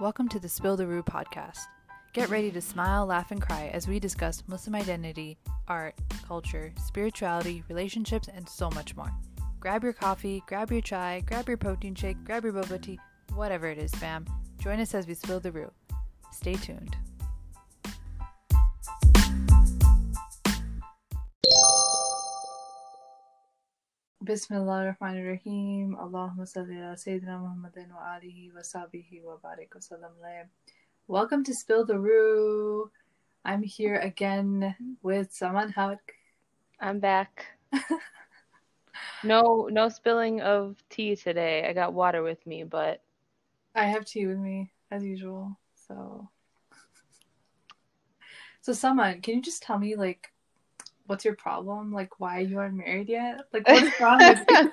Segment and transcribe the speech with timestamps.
[0.00, 1.58] Welcome to the Spill the Rue podcast.
[2.12, 7.64] Get ready to smile, laugh, and cry as we discuss Muslim identity, art, culture, spirituality,
[7.68, 9.12] relationships, and so much more.
[9.58, 13.00] Grab your coffee, grab your chai, grab your protein shake, grab your boba tea,
[13.34, 14.24] whatever it is, fam.
[14.60, 15.72] Join us as we spill the rue.
[16.30, 16.96] Stay tuned.
[24.28, 25.96] Bismillahirrahmanirrahim.
[25.96, 30.44] Allahumma salli ala Sayyidina Muhammadin wa alihi wa sahbihi wa barik wa alayhi.
[31.06, 32.90] Welcome to Spill the Rue.
[33.46, 36.12] I'm here again with Saman Haq.
[36.78, 37.46] I'm back.
[39.24, 41.66] no, no spilling of tea today.
[41.66, 43.00] I got water with me, but
[43.74, 45.56] I have tea with me as usual.
[45.88, 46.28] So,
[48.60, 50.30] so Saman, can you just tell me like
[51.08, 51.92] what's your problem?
[51.92, 53.40] Like, why you aren't married yet?
[53.52, 54.72] Like, what is wrong with you?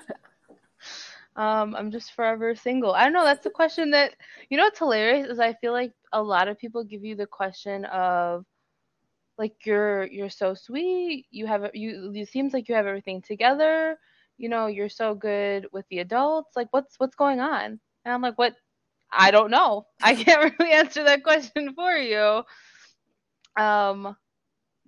[1.42, 2.92] um, I'm just forever single.
[2.92, 3.24] I don't know.
[3.24, 4.14] That's the question that
[4.48, 4.64] you know.
[4.64, 8.44] What's hilarious is I feel like a lot of people give you the question of
[9.38, 11.26] like you're you're so sweet.
[11.30, 12.12] You have you.
[12.14, 13.98] It seems like you have everything together.
[14.38, 16.56] You know, you're so good with the adults.
[16.56, 17.80] Like, what's what's going on?
[18.04, 18.54] And I'm like, what?
[19.10, 19.86] I don't know.
[20.02, 22.42] I can't really answer that question for you.
[23.56, 24.16] Um,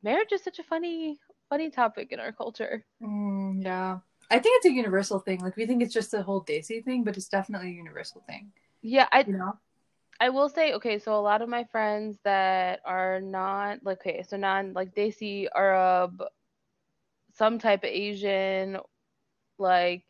[0.02, 2.84] marriage is such a funny funny topic in our culture.
[3.02, 3.98] Mm, yeah.
[4.30, 5.40] I think it's a universal thing.
[5.40, 8.52] Like we think it's just a whole Desi thing, but it's definitely a universal thing.
[8.82, 9.58] Yeah, I You know?
[10.20, 14.24] I will say okay, so a lot of my friends that are not like okay,
[14.28, 16.22] so non like Desi, Arab,
[17.34, 18.78] some type of Asian,
[19.58, 20.04] like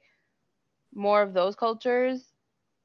[0.95, 2.25] more of those cultures,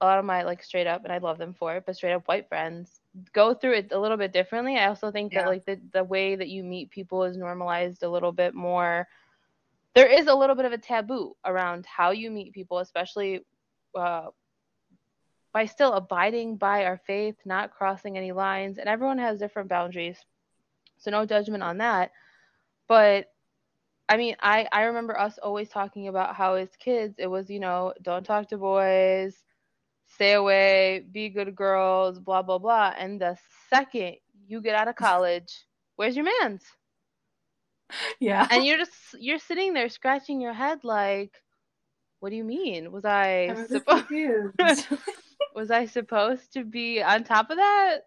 [0.02, 2.14] a lot of my like straight up, and I love them for it, but straight
[2.14, 3.00] up white friends
[3.34, 4.78] go through it a little bit differently.
[4.78, 5.36] I also think Yeah.
[5.36, 9.08] that like the the way that you meet people is normalized a little bit more.
[9.96, 13.42] There is a little bit of a taboo around how you meet people, especially
[13.96, 14.28] uh,
[15.54, 20.26] by still abiding by our faith, not crossing any lines, and everyone has different boundaries.
[20.98, 22.12] So no judgment on that.
[22.88, 23.28] But
[24.10, 27.60] I mean, I I remember us always talking about how as kids it was, you
[27.60, 29.44] know, don't talk to boys,
[30.14, 32.94] stay away, be good girls, blah blah blah.
[32.98, 33.38] And the
[33.70, 34.16] second
[34.48, 35.66] you get out of college,
[35.96, 36.64] where's your man's?
[38.20, 38.48] Yeah.
[38.50, 41.34] And you're just you're sitting there scratching your head like,
[42.20, 42.92] what do you mean?
[42.92, 44.88] Was I I'm a bit supposed
[45.56, 48.00] was I supposed to be on top of that?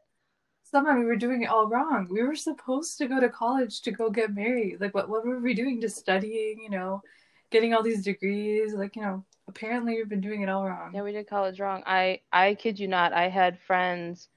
[0.64, 2.08] Somehow we were doing it all wrong.
[2.10, 4.80] We were supposed to go to college to go get married.
[4.80, 5.80] Like what what were we doing?
[5.80, 7.02] Just studying, you know,
[7.50, 8.74] getting all these degrees.
[8.74, 10.92] Like, you know, apparently we've been doing it all wrong.
[10.94, 11.82] Yeah, we did college wrong.
[11.86, 13.12] I I kid you not.
[13.12, 14.28] I had friends.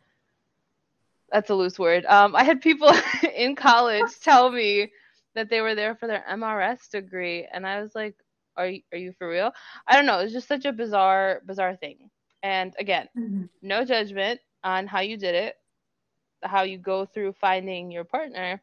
[1.31, 2.05] That's a loose word.
[2.05, 2.91] Um, I had people
[3.35, 4.91] in college tell me
[5.35, 8.15] that they were there for their MRS degree, and I was like,
[8.57, 9.51] "Are you, are you for real?"
[9.87, 10.19] I don't know.
[10.19, 12.09] It's just such a bizarre bizarre thing.
[12.43, 13.49] And again, Mhm.
[13.61, 15.55] no judgment on how you did it,
[16.43, 18.61] how you go through finding your partner.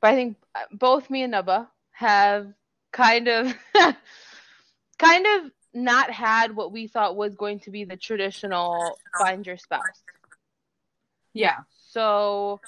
[0.00, 2.52] But I think uh, both me and Nubba have
[2.92, 3.54] kind of
[5.00, 9.56] kind of not had what we thought was going to be the traditional find your
[9.56, 10.02] spouse.
[11.32, 11.58] Yeah.
[11.88, 12.60] So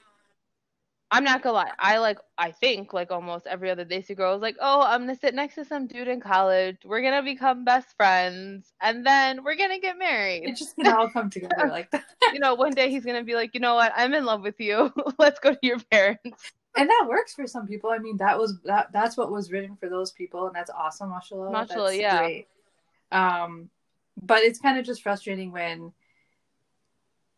[1.11, 1.71] I'm not gonna lie.
[1.79, 5.15] I like I think like almost every other Desi girl is like, oh, I'm gonna
[5.15, 6.79] sit next to some dude in college.
[6.85, 10.45] We're gonna become best friends, and then we're gonna get married.
[10.47, 12.05] It's just gonna all come together like that.
[12.33, 14.59] you know, one day he's gonna be like, you know what, I'm in love with
[14.59, 14.91] you.
[15.19, 16.53] Let's go to your parents.
[16.77, 17.91] And that works for some people.
[17.91, 21.11] I mean, that was that that's what was written for those people, and that's awesome,
[21.11, 21.51] mashallah.
[21.51, 22.19] Mashallah, That's yeah.
[22.19, 22.49] Great.
[23.11, 23.69] Um,
[24.21, 25.93] but it's kind of just frustrating when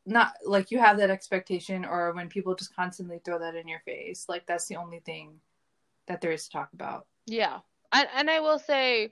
[0.07, 3.81] not like you have that expectation, or when people just constantly throw that in your
[3.81, 4.27] face.
[4.29, 5.41] Like that's the only thing
[6.07, 7.07] that there is to talk about.
[7.27, 7.59] Yeah.
[7.93, 9.11] And and I will say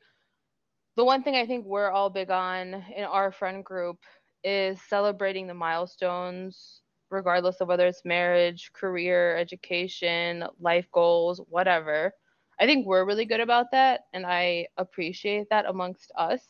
[0.96, 3.98] the one thing I think we're all big on in our friend group
[4.44, 6.81] is celebrating the milestones
[7.12, 12.12] regardless of whether it's marriage, career, education, life goals, whatever.
[12.58, 16.40] I think we're really good about that and I appreciate that amongst us.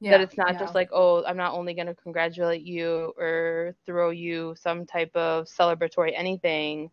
[0.00, 0.60] Yeah, that it's not yeah.
[0.60, 5.10] just like, oh, I'm not only going to congratulate you or throw you some type
[5.16, 6.90] of celebratory anything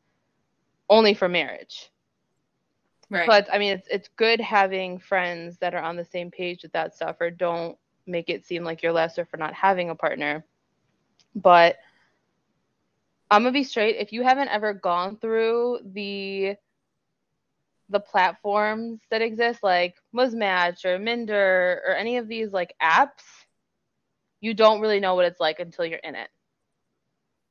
[0.90, 1.92] only for marriage.
[3.12, 3.28] right.
[3.28, 6.72] But I mean, it's it's good having friends that are on the same page with
[6.72, 7.78] that stuff, or don't
[8.08, 10.44] make it seem like you're lesser for not having a partner.
[11.36, 11.78] But
[13.32, 13.98] I'm gonna be straight.
[13.98, 16.58] If you haven't ever gone through the
[17.90, 23.24] the platforms that exist, like Muzmatch or Minder or any of these like apps,
[24.42, 26.30] you don't really know what it's like until you're in it.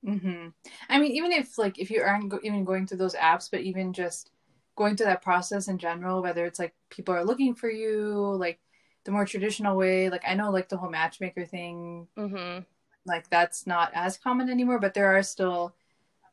[0.05, 0.49] hmm
[0.89, 3.61] I mean, even if like if you aren't go- even going through those apps, but
[3.63, 4.31] even just
[4.77, 8.61] going through that process in general, whether it's like people are looking for you, like
[9.05, 12.65] the more traditional way, like I know like the whole matchmaker thing, hmm
[13.07, 15.75] like that's not as common anymore, but there are still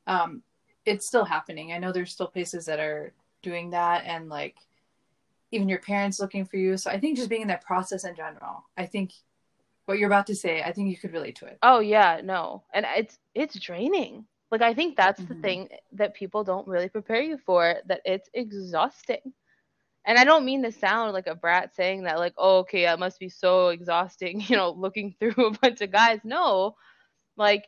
[0.07, 0.43] um
[0.85, 1.73] it's still happening.
[1.73, 3.13] I know there's still places that are
[3.43, 4.57] doing that and like
[5.51, 6.77] even your parents looking for you.
[6.77, 9.13] So I think just being in that process in general, I think
[9.85, 11.61] what you're about to say, I think you could relate to it.
[11.63, 12.63] Oh yeah, no.
[12.73, 14.25] And it's it's draining.
[14.51, 15.25] Like I think that's Mm-hmm.
[15.25, 19.33] the thing that people don't really prepare you for that it's exhausting.
[20.05, 22.99] And I don't mean to sound like a brat saying that like, "Oh, okay, that
[22.99, 26.75] must be so exhausting, you know, looking through a bunch of guys." No.
[27.37, 27.65] Like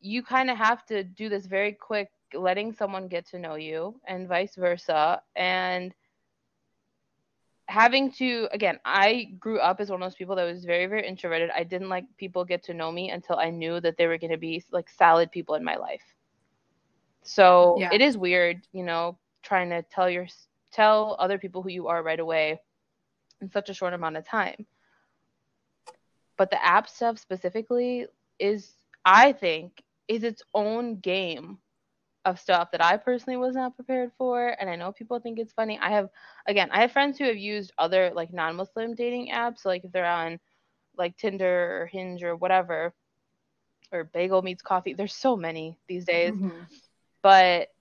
[0.00, 4.00] you kind of have to do this very quick letting someone get to know you
[4.06, 5.94] and vice versa and
[7.68, 11.06] having to again i grew up as one of those people that was very very
[11.06, 14.18] introverted i didn't like people get to know me until i knew that they were
[14.18, 16.14] going to be like solid people in my life
[17.22, 17.90] so Yeah.
[17.92, 20.26] it is weird you know trying to tell your
[20.74, 22.60] tell other people who you are right away
[23.40, 24.66] in such a short amount of time
[26.36, 28.06] but the app stuff specifically
[28.38, 31.58] is i think is its own game
[32.26, 34.56] of stuff that I personally was not prepared for.
[34.60, 35.78] And I know people think it's funny.
[35.80, 36.10] I have,
[36.46, 39.60] again, I have friends who have used other like non Muslim dating apps.
[39.60, 40.40] So, like if they're on
[40.96, 42.94] like Tinder or Hinge or whatever,
[43.92, 46.34] or Bagel Meets Coffee, there's so many these days.
[46.34, 46.66] Mhm.
[47.22, 47.73] But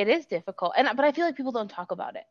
[0.00, 0.72] it is difficult.
[0.76, 2.24] And, but I feel like people don't talk about it.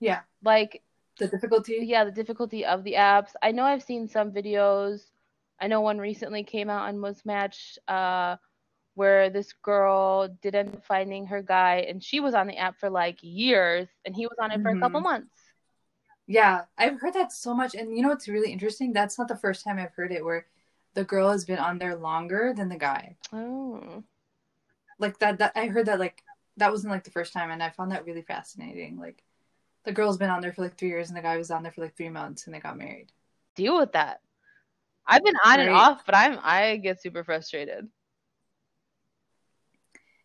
[0.00, 0.20] Yeah.
[0.42, 0.82] Like,
[1.18, 1.78] The difficulty.
[1.82, 3.32] yeah, the difficulty of the apps.
[3.42, 5.10] I know I've seen some videos.
[5.60, 8.36] I know one recently came out on Match, uh,
[8.94, 12.78] where this girl did end up finding her guy, and she was on the app
[12.78, 15.04] for like years, and he was on it for a couple Mhm.
[15.04, 15.36] months.
[16.26, 17.74] Yeah, I've heard that so much.
[17.74, 18.92] And you know what's really interesting?
[18.92, 20.46] That's not the first time I've heard it where
[20.94, 23.16] the girl has been on there longer than the guy.
[23.32, 24.04] Oh,
[24.98, 26.22] Like that, that I heard that like
[26.56, 28.98] that wasn't like the first time and I found that really fascinating.
[28.98, 29.22] Like
[29.84, 31.72] the girl's been on there for like three years and the guy was on there
[31.72, 33.12] for like three months and they got married.
[33.54, 34.20] deal with that.
[35.06, 37.88] I've been on and off, but I'm I get super frustrated.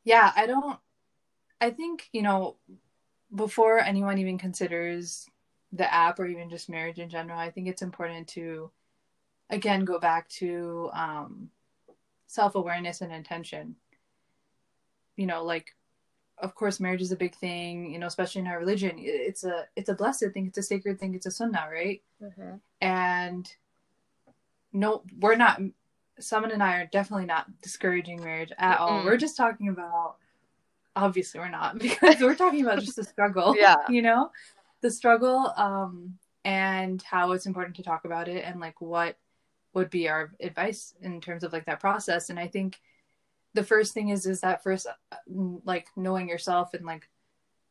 [0.03, 0.79] Yeah, I don't
[1.61, 2.55] I think, you know,
[3.35, 5.27] before anyone even considers
[5.71, 8.71] the app or even just marriage in general, I think it's important to
[9.49, 11.49] again go back to um
[12.27, 13.75] self-awareness and intention.
[15.19, 15.75] You know, like
[16.37, 18.93] of course marriage is a big thing, you know, especially in our religion.
[18.97, 22.01] It's a it's a blessed thing, it's a sacred thing, it's a sunnah, right?
[22.81, 23.51] and
[24.71, 25.59] no we're not
[26.19, 29.01] Saman and I are definitely not discouraging marriage at all.
[29.01, 29.05] Mm-mm.
[29.05, 30.15] We're just talking about
[30.95, 33.55] obviously we're not because we're talking about just the struggle.
[33.57, 33.75] Yeah.
[33.89, 34.31] You know?
[34.81, 39.17] The struggle, um, and how it's important to talk about it and like what
[39.73, 42.29] would be our advice in terms of like that process.
[42.29, 42.79] And I think
[43.53, 45.15] the first thing is is that first uh,
[45.65, 47.09] like knowing yourself and like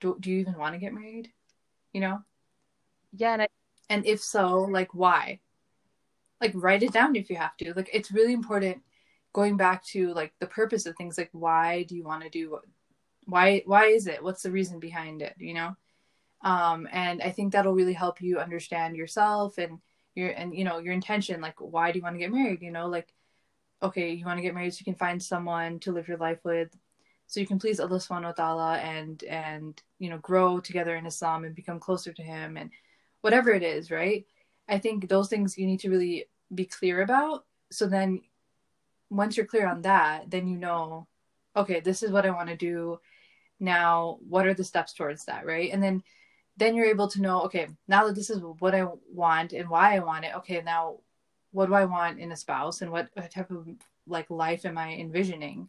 [0.00, 1.32] do, do you even want to get married?
[1.92, 2.22] You know?
[3.12, 3.48] Yeah, and I,
[3.88, 5.40] And if so, like why?
[6.40, 7.72] Like write it down if you have to.
[7.74, 8.82] Like it's really important
[9.32, 12.50] going back to like the purpose of things like why do you want to do
[12.50, 12.64] what
[13.26, 14.22] why why is it?
[14.22, 15.76] What's the reason behind it, you know?
[16.42, 19.80] Um and I think that'll really help you understand yourself and
[20.14, 22.70] your and you know your intention like why do you want to get married, you
[22.70, 22.88] know?
[22.88, 23.12] Like
[23.82, 26.38] okay, you want to get married so you can find someone to live your life
[26.44, 26.76] with
[27.28, 31.06] so you can please Allah subhanahu wa ta'ala and and you know grow together in
[31.06, 32.70] Islam and become closer to him and
[33.20, 34.24] whatever it is, right?
[34.68, 37.44] I think those things you need to really be clear about.
[37.70, 38.22] So then
[39.10, 41.06] once you're clear on that, then you know,
[41.54, 42.98] okay, this is what I want to do.
[43.60, 45.70] Now, what are the steps towards that, right?
[45.70, 46.02] And then
[46.56, 49.96] then you're able to know, okay, now that this is what I want and why
[49.96, 51.00] I want it, okay, now
[51.52, 53.68] what do I want in a spouse and what type of
[54.06, 55.68] like life am I envisioning?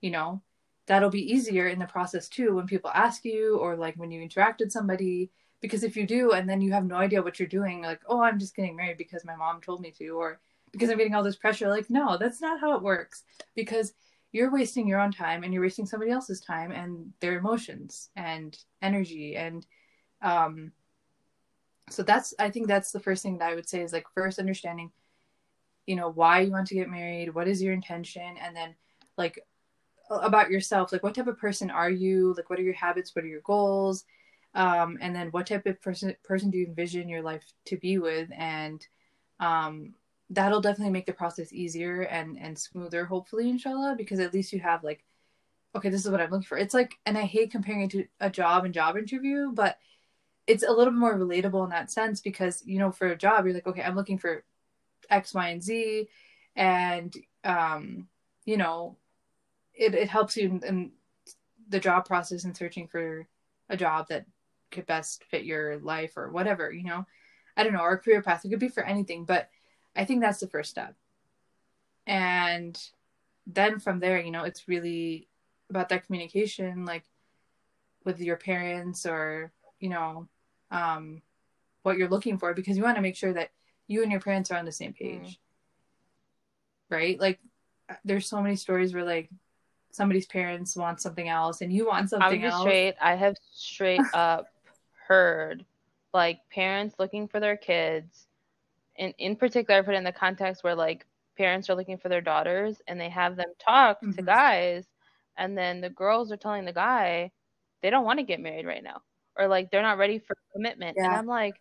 [0.00, 0.42] You know,
[0.86, 4.20] that'll be easier in the process too when people ask you or like when you
[4.20, 7.48] interact with somebody because if you do and then you have no idea what you're
[7.48, 10.40] doing like oh i'm just getting married because my mom told me to or
[10.72, 13.22] because i'm getting all this pressure like no that's not how it works
[13.54, 13.94] because
[14.32, 18.58] you're wasting your own time and you're wasting somebody else's time and their emotions and
[18.82, 19.66] energy and
[20.22, 20.70] um
[21.88, 24.38] so that's i think that's the first thing that i would say is like first
[24.38, 24.90] understanding
[25.86, 28.74] you know why you want to get married what is your intention and then
[29.16, 29.40] like
[30.10, 32.34] about yourself like what type of person are you?
[32.36, 33.14] Like what are your habits?
[33.14, 34.04] What are your goals?
[34.54, 37.98] Um, and then what type of person person do you envision your life to be
[37.98, 38.28] with?
[38.36, 38.86] And
[39.40, 39.94] um,
[40.30, 44.60] that'll definitely make the process easier and and smoother hopefully inshallah because at least you
[44.60, 45.04] have like
[45.76, 46.56] okay this is what i'm looking for.
[46.56, 49.78] It's like and i hate comparing it to a job and job interview but
[50.46, 53.44] it's a little bit more relatable in that sense because you know for a job
[53.44, 54.44] you're like okay i'm looking for
[55.10, 56.08] x y and z
[56.56, 58.08] and um
[58.44, 58.96] you know
[59.74, 60.92] it, it helps you in, in
[61.68, 63.26] the job process and searching for
[63.68, 64.26] a job that
[64.70, 67.04] could best fit your life or whatever you know
[67.56, 69.48] i don't know or career path it could be for anything but
[69.96, 70.94] I think that's the first step.
[72.06, 72.78] And
[73.46, 75.28] then from there, you know, it's really
[75.70, 77.04] about that communication, like
[78.04, 80.28] with your parents or, you know,
[80.70, 81.22] um,
[81.82, 83.50] what you're looking for, because you want to make sure that
[83.86, 85.20] you and your parents are on the same page.
[85.20, 85.38] Mm.
[86.90, 87.20] Right?
[87.20, 87.40] Like,
[88.04, 89.30] there's so many stories where, like,
[89.90, 92.62] somebody's parents want something else and you want something I'm else.
[92.62, 94.46] Straight, I have straight up
[95.06, 95.64] heard
[96.12, 98.26] like parents looking for their kids
[98.96, 102.20] and in particular I put in the context where like parents are looking for their
[102.20, 104.12] daughters and they have them talk mm-hmm.
[104.12, 104.86] to guys
[105.36, 107.32] and then the girls are telling the guy
[107.82, 109.02] they don't want to get married right now
[109.36, 111.06] or like they're not ready for commitment yeah.
[111.06, 111.60] and i'm like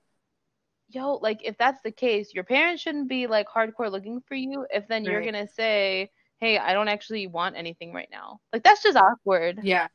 [0.94, 4.66] yo like if that's the case your parents shouldn't be like hardcore looking for you
[4.70, 5.12] if then right.
[5.12, 6.10] you're gonna say
[6.40, 8.40] hey i don't actually want anything right now.
[8.52, 9.60] Like that's just awkward.
[9.64, 9.88] Yeah.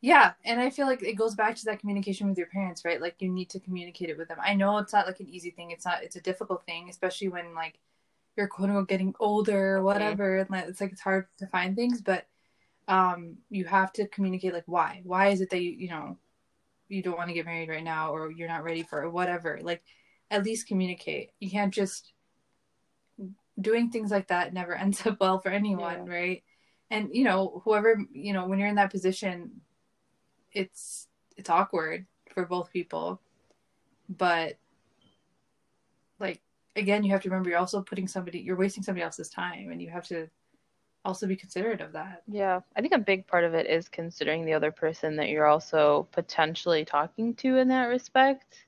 [0.00, 3.00] Yeah and i feel like it goes back to that communication with your parents right?
[3.00, 4.38] Like you need to communicate it with them.
[4.42, 5.70] I know it's not like an easy thing.
[5.70, 7.78] It's not it's a difficult thing especially when like
[8.36, 12.02] you're quote unquote getting older or whatever and it's like it's hard to find things
[12.02, 12.26] but
[12.86, 15.00] um you have to communicate like why.
[15.04, 16.18] Why is it that you you know
[16.88, 19.58] you don't want to get married right now or you're not ready for it, whatever
[19.62, 19.82] like
[20.30, 21.30] at least communicate.
[21.40, 22.12] You can't just
[23.60, 26.12] doing things like that never ends up well for anyone yeah.
[26.12, 26.42] right?
[26.90, 29.60] And you know whoever you know when you're in that position
[30.52, 33.20] it's it's awkward for both people.
[34.08, 34.58] But
[36.18, 36.40] like
[36.76, 39.80] again, you have to remember you're also putting somebody, you're wasting somebody else's time, and
[39.80, 40.28] you have to
[41.06, 42.22] also be considerate of that.
[42.26, 45.46] Yeah, I think a big part of it is considering the other person that you're
[45.46, 48.66] also potentially talking to in that respect.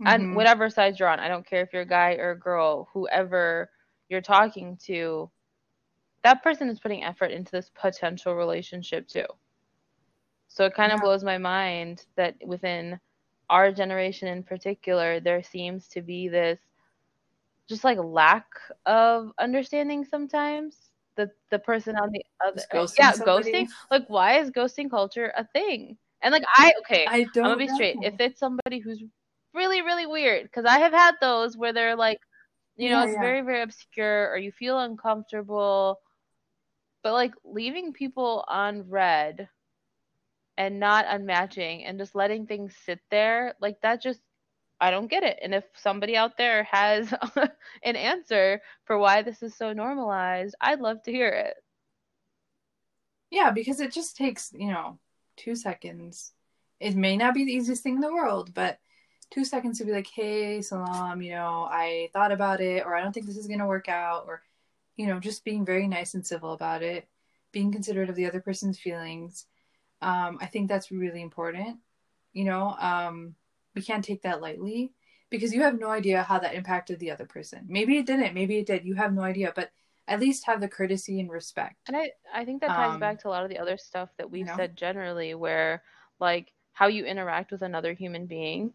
[0.00, 0.06] Mm-hmm.
[0.06, 2.88] And whatever side you're on, I don't care if you're a guy or a girl,
[2.92, 3.70] whoever
[4.08, 5.28] you're talking to,
[6.22, 9.26] that person is putting effort into this potential relationship too.
[10.48, 13.00] So it kind of blows my mind that within
[13.50, 16.60] our generation in particular, there seems to be this
[17.68, 18.46] just like lack
[18.86, 20.76] of understanding sometimes.
[21.16, 23.52] The the person on the other ghosting yeah somebody.
[23.52, 27.50] ghosting like why is ghosting culture a thing and like I okay I don't I'm
[27.52, 27.74] gonna be know.
[27.74, 29.02] straight if it's somebody who's
[29.54, 32.18] really really weird because I have had those where they're like
[32.76, 33.20] you know yeah, it's yeah.
[33.20, 36.00] very very obscure or you feel uncomfortable
[37.04, 39.48] but like leaving people on read
[40.56, 44.20] and not unmatching and just letting things sit there like that just
[44.84, 45.38] I don't get it.
[45.40, 47.10] And if somebody out there has
[47.82, 51.54] an answer for why this is so normalized, I'd love to hear it.
[53.30, 54.98] Yeah, because it just takes, you know,
[55.38, 56.32] two seconds.
[56.80, 58.78] It may not be the easiest thing in the world, but
[59.30, 63.02] two seconds to be like, hey, Salam, you know, I thought about it, or I
[63.02, 64.42] don't think this is going to work out, or,
[64.96, 67.08] you know, just being very nice and civil about it,
[67.52, 69.46] being considerate of the other person's feelings.
[70.02, 71.78] Um, I think that's really important,
[72.34, 72.76] you know.
[72.78, 73.34] Um,
[73.74, 74.92] we can't take that lightly
[75.30, 77.64] because you have no idea how that impacted the other person.
[77.68, 78.84] Maybe it didn't, maybe it did.
[78.84, 79.70] You have no idea, but
[80.06, 81.76] at least have the courtesy and respect.
[81.88, 84.10] And I I think that ties um, back to a lot of the other stuff
[84.18, 84.56] that we've you know?
[84.56, 85.82] said generally where
[86.20, 88.72] like how you interact with another human being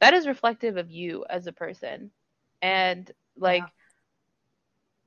[0.00, 2.10] that is reflective of you as a person.
[2.60, 3.68] And like yeah.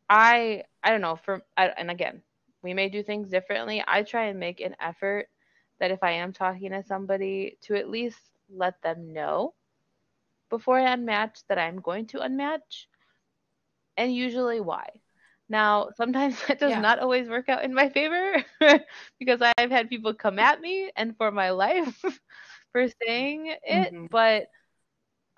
[0.10, 2.22] I I don't know for I, and again,
[2.64, 3.84] we may do things differently.
[3.88, 5.28] I try and make an effort
[5.80, 9.54] that if I am talking to somebody to at least let them know
[10.50, 12.88] before I unmatch that I'm going to unmatch
[13.98, 14.88] and usually why.
[15.50, 16.82] Now, sometimes that does yeah.
[16.82, 18.44] not always work out in my favor
[19.20, 22.02] because I've had people come at me and for my life
[22.72, 24.06] for saying it, mm-hmm.
[24.08, 24.48] but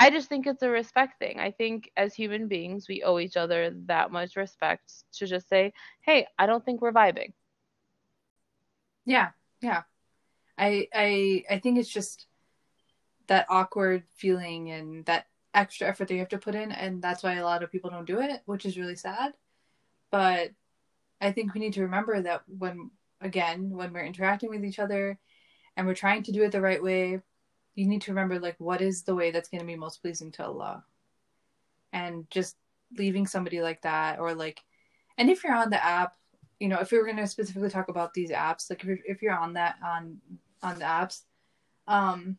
[0.01, 1.39] I just think it's a respect thing.
[1.39, 5.73] I think as human beings, we owe each other that much respect to just say,
[5.99, 7.33] "Hey, I don't think we're vibing."
[9.05, 9.83] Yeah, yeah.
[10.57, 12.28] I I I think it's just
[13.29, 17.23] that awkward feeling and that extra effort that you have to put in and that's
[17.23, 19.33] why a lot of people don't do it which is really sad.
[20.11, 20.51] But
[21.21, 25.19] i think we need to remember that when again when we're interacting with each other
[25.75, 27.19] and we're trying to do it the right way
[27.75, 30.31] you need to remember like what is the way that's going to be most pleasing
[30.31, 30.83] to allah?
[31.93, 32.57] And just
[32.97, 34.61] leaving somebody like that or like
[35.17, 36.15] and if you're on the app
[36.59, 38.97] you know if we were going to specifically talk about these apps like if you're,
[39.05, 40.17] if you're on that on
[40.63, 41.21] on the apps
[41.87, 42.37] um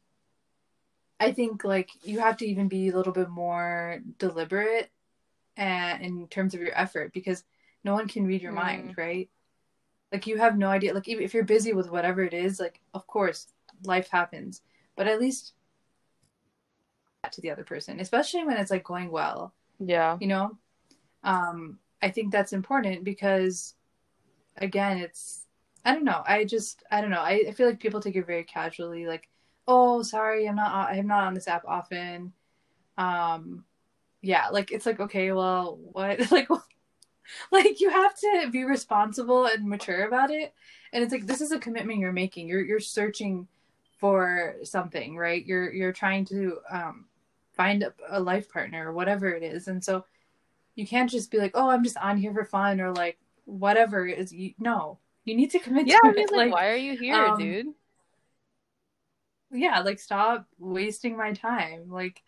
[1.21, 4.91] I think like you have to even be a little bit more deliberate
[5.57, 7.45] and in terms of your effort because
[7.85, 8.57] no one can read your mm.
[8.57, 9.29] mind, right?
[10.11, 10.95] Like you have no idea.
[10.95, 13.49] Like even if you're busy with whatever it is, like of course
[13.85, 14.62] life happens,
[14.97, 15.53] but at least
[17.31, 19.53] to the other person, especially when it's like going well.
[19.79, 20.17] Yeah.
[20.21, 20.59] You know,
[21.23, 23.75] um, I think that's important because,
[24.57, 25.47] again, it's
[25.85, 26.23] I don't know.
[26.27, 27.21] I just I don't know.
[27.21, 29.07] I, I feel like people take it very casually.
[29.07, 29.29] Like
[29.71, 32.33] oh sorry i'm not i'm not on this app often
[32.99, 33.65] um
[34.23, 36.49] yeah, like it's like okay, well, what like
[37.50, 40.55] like you have to be responsible and mature about it.
[40.93, 42.49] And it's like this is a commitment you're making.
[42.49, 43.49] You're you're searching
[43.99, 45.45] for something, right?
[45.45, 47.07] You're you're trying to um
[47.53, 49.69] find a, a life partner or whatever it is.
[49.69, 50.05] And so
[50.75, 54.07] you can't just be like, "Oh, I'm just on here for fun," or like whatever
[54.07, 54.33] it is.
[54.33, 56.33] You, no, you need to commit Yeah, to I mean, it.
[56.33, 57.67] like, Like, why are you here, um, dude?
[59.52, 61.90] Yeah, like stop wasting my time.
[61.90, 62.23] Like,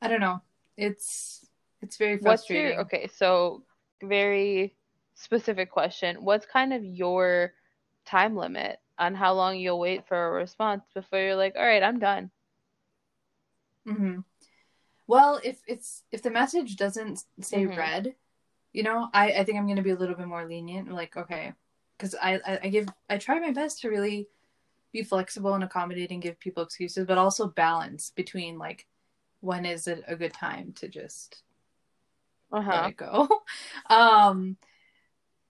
[0.00, 0.40] I don't know.
[0.76, 1.46] It's
[1.80, 2.72] it's very frustrating.
[2.72, 3.08] your okay?
[3.14, 3.62] So
[4.02, 4.74] very
[5.14, 6.16] specific question.
[6.24, 7.52] What's kind of your
[8.04, 11.82] time limit on how long you'll wait for a response before you're like, all right,
[11.82, 12.30] I'm done.
[13.86, 14.20] hmm
[15.08, 17.76] Well, if it's if the message doesn't say Mhm.
[17.76, 18.16] read,
[18.74, 20.92] you know, I I think I'm gonna be a little bit more lenient.
[20.92, 21.54] Like, okay,
[21.98, 24.28] because I, I I give I try my best to really
[24.92, 28.86] be flexible and accommodating, give people excuses, but also balance between like
[29.40, 31.42] when is it a good time to just
[32.52, 33.28] Uh let it go.
[33.90, 34.56] um,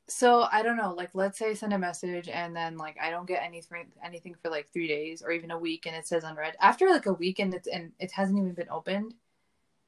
[0.09, 0.93] so I don't know.
[0.95, 4.35] Like, let's say I send a message and then like I don't get anything anything
[4.41, 6.57] for like three days or even a week, and it says unread.
[6.61, 9.15] After like a week and it's and it hasn't even been opened,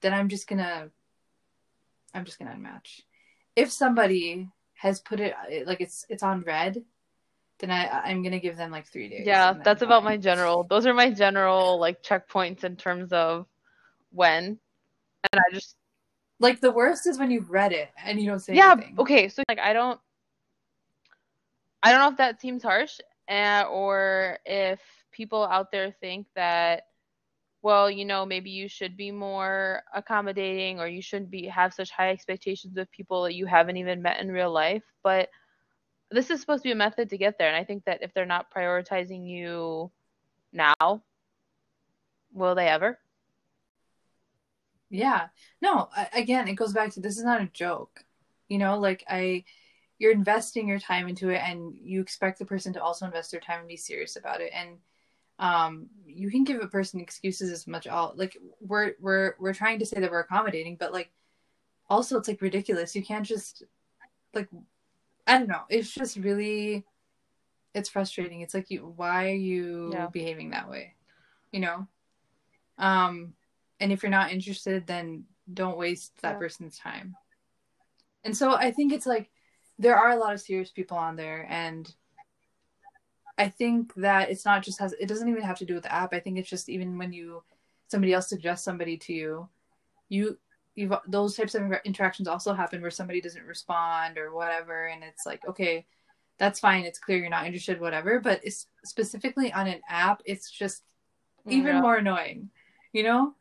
[0.01, 0.91] then I'm just gonna
[2.15, 3.03] I'm just gonna unmatch.
[3.57, 5.35] If somebody has put it
[5.67, 6.83] like it's it's on read,
[7.59, 9.27] then I I'm gonna give them like three days.
[9.27, 10.65] Yeah, and that's about my general.
[10.65, 13.47] Those are my general like checkpoints in terms of
[14.13, 14.59] when.
[15.33, 15.77] And I just
[16.41, 18.97] Like the worst is when you've read it and you don't say yeah, anything.
[18.99, 19.29] okay.
[19.29, 20.01] So like I don't
[21.83, 22.99] I don't know if that seems harsh
[23.31, 24.81] uh, or if
[25.13, 26.85] people out there think that
[27.63, 31.91] well, you know, maybe you should be more accommodating or you shouldn't be have such
[31.91, 35.31] high expectations of people that you haven't even met in real life, but
[36.11, 38.13] this is supposed to be a method to get there and I think that if
[38.15, 39.91] they're not prioritizing you
[40.53, 41.03] now,
[42.33, 42.99] will they ever?
[44.91, 45.29] Yeah.
[45.61, 48.05] No, again, it goes back to this is not a joke.
[48.49, 49.45] You know, like I
[49.99, 53.41] you're investing your time into it and you expect the person to also invest their
[53.41, 54.53] time and be serious about it.
[54.55, 54.79] And
[55.41, 59.81] um you can give a person excuses as much all like we're we're we're trying
[59.81, 61.11] to say that we're accommodating, but like
[61.89, 62.95] also it's like ridiculous.
[62.95, 63.65] You can't just
[64.33, 64.49] like
[65.27, 65.63] I don't know.
[65.69, 66.85] It's just really
[67.75, 68.41] it's frustrating.
[68.41, 70.07] It's like you why are you Yeah.
[70.09, 70.95] behaving that way?
[71.53, 71.89] You know?
[72.79, 73.35] Um
[73.81, 76.39] and if you're not interested then don't waste that Yeah.
[76.39, 77.17] person's time.
[78.25, 79.31] And so I think it's like
[79.79, 81.93] there are a lot of serious people on there and
[83.37, 85.93] I think that it's not just has it doesn't even have to do with the
[85.93, 86.15] app.
[86.15, 87.43] I think it's just even when you
[87.89, 89.49] somebody else suggests somebody to you,
[90.09, 90.39] you
[90.75, 95.25] you've those types of interactions also happen where somebody doesn't respond or whatever and it's
[95.27, 95.87] like okay
[96.39, 100.51] that's fine it's clear you're not interested whatever but it's specifically on an app it's
[100.51, 100.83] just
[101.49, 101.81] even Yeah.
[101.81, 102.51] more annoying
[102.93, 103.35] you know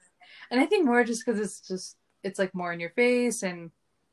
[0.51, 3.71] and i think more just because it's just it's like more in your face and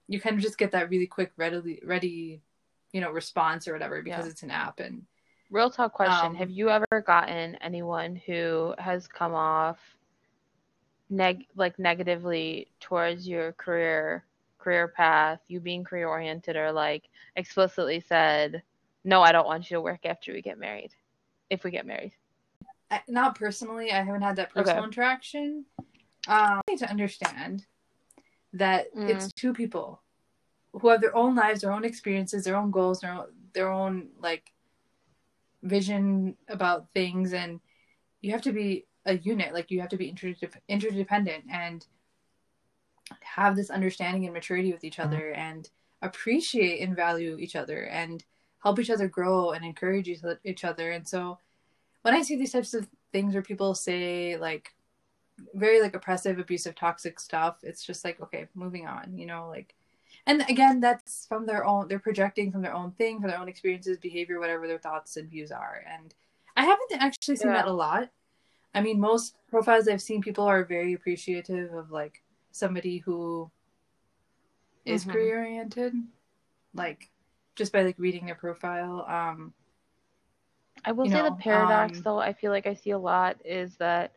[0.09, 2.41] you kind of just get that really quick readily ready
[2.93, 4.31] you know response or whatever because Yeah.
[4.31, 5.03] it's an app and
[5.53, 6.29] Real talk question.
[6.29, 9.79] Um, Have you ever gotten anyone who has come off
[11.11, 14.25] neg like negatively towards your career
[14.59, 17.05] career path, you being career oriented or like
[17.37, 18.63] explicitly said,
[19.05, 20.95] "No, I don't want you to work after we get married."
[21.51, 22.13] If we get married.
[22.93, 24.85] I, not personally i haven't had that personal Okay.
[24.85, 25.65] interaction
[26.29, 27.67] um I need to understand
[28.53, 29.09] that Mm.
[29.09, 30.03] it's two people
[30.73, 34.09] who have their own lives their own experiences their own goals their own, their own
[34.19, 34.53] like
[35.63, 37.61] vision about things and
[38.21, 41.87] you have to be a unit like you have to be interdep- interdependent and
[43.21, 45.13] have this understanding and maturity with each mm-hmm.
[45.13, 45.71] other and
[46.03, 48.25] appreciate and value each other and
[48.63, 50.91] help each other grow and encourage each each other.
[50.91, 51.39] And so
[52.03, 54.75] when i see these types of things where people say like
[55.55, 59.75] very like oppressive abusive toxic stuff it's just like okay moving on you know like
[60.27, 63.49] and again that's from their own they're projecting from their own thing from their own
[63.49, 65.83] experiences behavior whatever their thoughts and views are.
[65.91, 66.15] And
[66.57, 67.59] i haven't actually seen Yeah.
[67.59, 68.11] that a lot
[68.75, 73.51] i mean most profiles i've seen people are very appreciative of like somebody who
[74.85, 75.13] is Mhm.
[75.13, 75.95] career oriented
[76.75, 77.11] like
[77.57, 79.53] just by like reading their profile um
[80.85, 83.37] I will say know, the paradox um, though, I feel like I see a lot
[83.45, 84.13] is that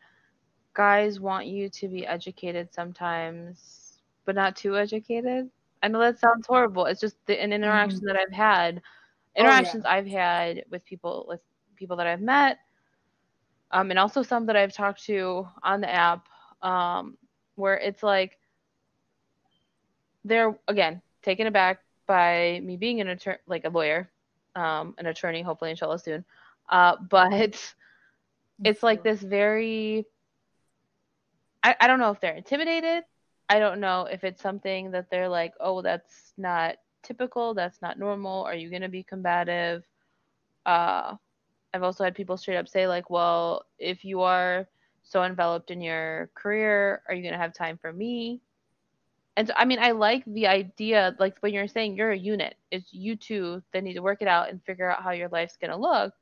[0.73, 5.49] guys want you to be educated sometimes, but not too educated.
[5.81, 6.85] I know that sounds horrible.
[6.85, 9.43] It's just the, an interaction that I've had, Mm-hmm.
[9.43, 9.45] Oh, yeah.
[9.45, 11.41] interactions I've had with people with
[11.75, 12.59] people that I've met,
[13.73, 16.27] um, and also some that I've talked to on the app,
[16.61, 17.17] um,
[17.55, 18.37] where it's like
[20.23, 24.09] they're again taken aback by me being an attorney, like a lawyer,
[24.55, 26.23] um, an attorney, hopefully inshallah soon.
[26.69, 27.73] Uh, but
[28.63, 30.05] it's like this very
[31.63, 33.03] I, I don't know if they're intimidated
[33.49, 37.99] I don't know if it's something that they're like, oh, that's not typical, that's not
[37.99, 38.43] normal.
[38.43, 39.83] Are you going to be combative?
[40.65, 41.15] Uh,
[41.73, 44.67] I've also had people straight up say, like, well, if you are
[45.03, 48.41] so enveloped in your career, are you going to have time for me?
[49.35, 52.55] And so, I mean, I like the idea, like when you're saying you're a unit,
[52.69, 55.57] it's you two that need to work it out and figure out how your life's
[55.57, 56.13] going to look.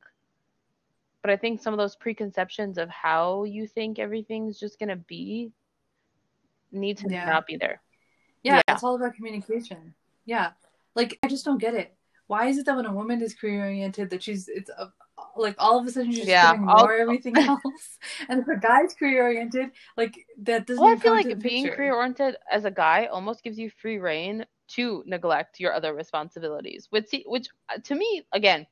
[1.21, 4.95] But I think some of those preconceptions of how you think everything's just going to
[4.95, 5.51] be
[6.71, 7.25] need to Yeah.
[7.25, 7.81] not be there.
[8.43, 8.73] Yeah, Yeah.
[8.75, 9.93] it's all about communication.
[10.25, 10.51] Yeah.
[10.95, 11.93] Like I just don't get it.
[12.31, 14.85] Why is it that when a woman is career oriented that she's it's a,
[15.35, 17.85] like all of a sudden she's Yeah, just gonna all- ignore everything else,
[18.29, 20.81] and if a guy's career oriented, like that doesn't.
[20.81, 24.45] Well, I feel like being career oriented as a guy almost gives you free rein
[24.75, 28.65] to neglect your other responsibilities, which which uh, to me again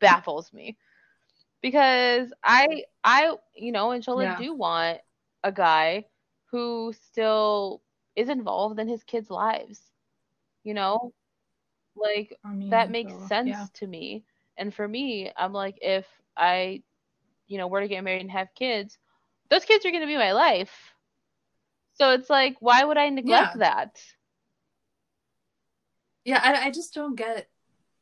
[0.00, 0.76] baffles me
[1.62, 4.38] because I I you know inshallah Yeah.
[4.38, 4.98] do want
[5.44, 6.06] a guy
[6.50, 7.80] who still
[8.16, 9.80] is involved in his kids' lives,
[10.64, 11.12] you know,
[11.96, 13.66] like I mean, that makes so, sense Yeah.
[13.74, 14.24] to me.
[14.56, 16.82] And for me, I'm like, if I,
[17.46, 18.98] you know, were to get married and have kids,
[19.50, 20.94] those kids are going to be my life.
[21.94, 23.60] So it's like, why would I neglect Yeah.
[23.60, 24.02] that?
[26.24, 27.48] Yeah, I, I just don't get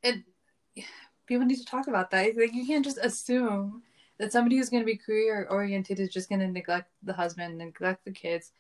[0.03, 0.23] it.
[1.27, 2.37] People need to talk about that.
[2.37, 3.83] Like you can't just assume
[4.19, 7.59] that somebody who's going to be career oriented is just going to neglect the husband,
[7.59, 8.53] neglect the kids,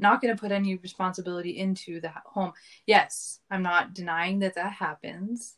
[0.00, 2.52] not going to put any responsibility into the home.
[2.86, 5.56] Yes, I'm not denying that that happens,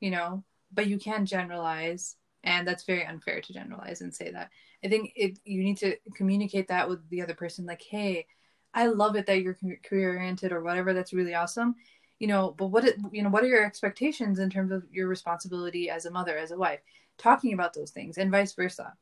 [0.00, 4.50] you know, but you can't generalize, and that's very unfair to generalize and say that.
[4.84, 8.26] I think it you need to communicate that with the other person, like, hey,
[8.74, 10.92] I love it that you're career oriented or whatever.
[10.92, 11.76] That's really awesome
[12.18, 15.08] you know but what it, you know what are your expectations in terms of your
[15.08, 16.80] responsibility as a mother as a wife
[17.18, 18.94] talking about those things and vice versa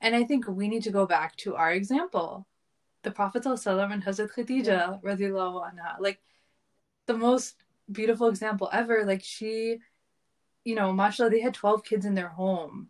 [0.00, 2.46] and i think we need to go back to our example
[3.02, 5.96] the Prophet and Hazrat Khadija, yeah.
[5.98, 6.20] like
[7.06, 7.56] the most
[7.90, 9.04] beautiful example ever.
[9.04, 9.78] Like she,
[10.64, 12.88] you know, mashallah, they had 12 kids in their home,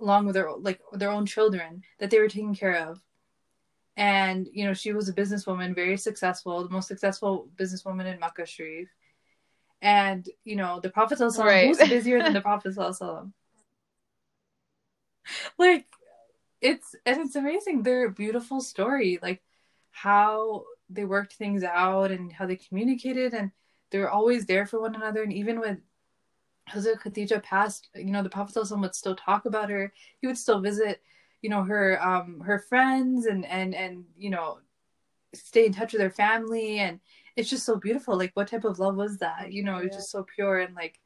[0.00, 3.00] along with their like their own children that they were taking care of.
[3.96, 8.46] And, you know, she was a businesswoman, very successful, the most successful businesswoman in Makkah
[8.46, 8.88] Sharif.
[9.82, 11.68] And, you know, the Prophet right.
[11.68, 12.74] was busier than the Prophet.
[15.58, 15.86] like
[16.62, 19.42] it's and it's amazing their beautiful story like
[19.90, 23.50] how they worked things out and how they communicated and
[23.90, 25.82] they were always there for one another and even when
[26.70, 29.92] Hazrat Khadija passed, you know, the Prophet would still talk about her.
[30.20, 31.02] He would still visit,
[31.42, 34.60] you know, her um her friends and and and you know,
[35.34, 37.00] stay in touch with her family and
[37.36, 38.16] it's just so beautiful.
[38.16, 39.52] Like what type of love was that?
[39.52, 39.98] You know, it's Yeah.
[39.98, 41.00] just so pure and like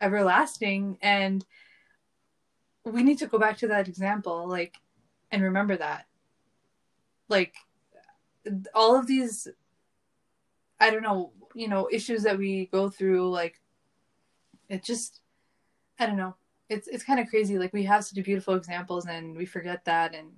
[0.00, 1.44] everlasting and
[2.92, 4.76] we need to go back to that example like
[5.30, 6.06] and remember that.
[7.28, 7.54] Like
[8.74, 9.48] all of these
[10.78, 13.60] I don't know, you know, issues that we go through like
[14.68, 15.20] it just
[15.98, 16.36] I don't know.
[16.68, 17.58] It's it's kind of crazy.
[17.58, 20.32] Like we have such beautiful examples and we forget that and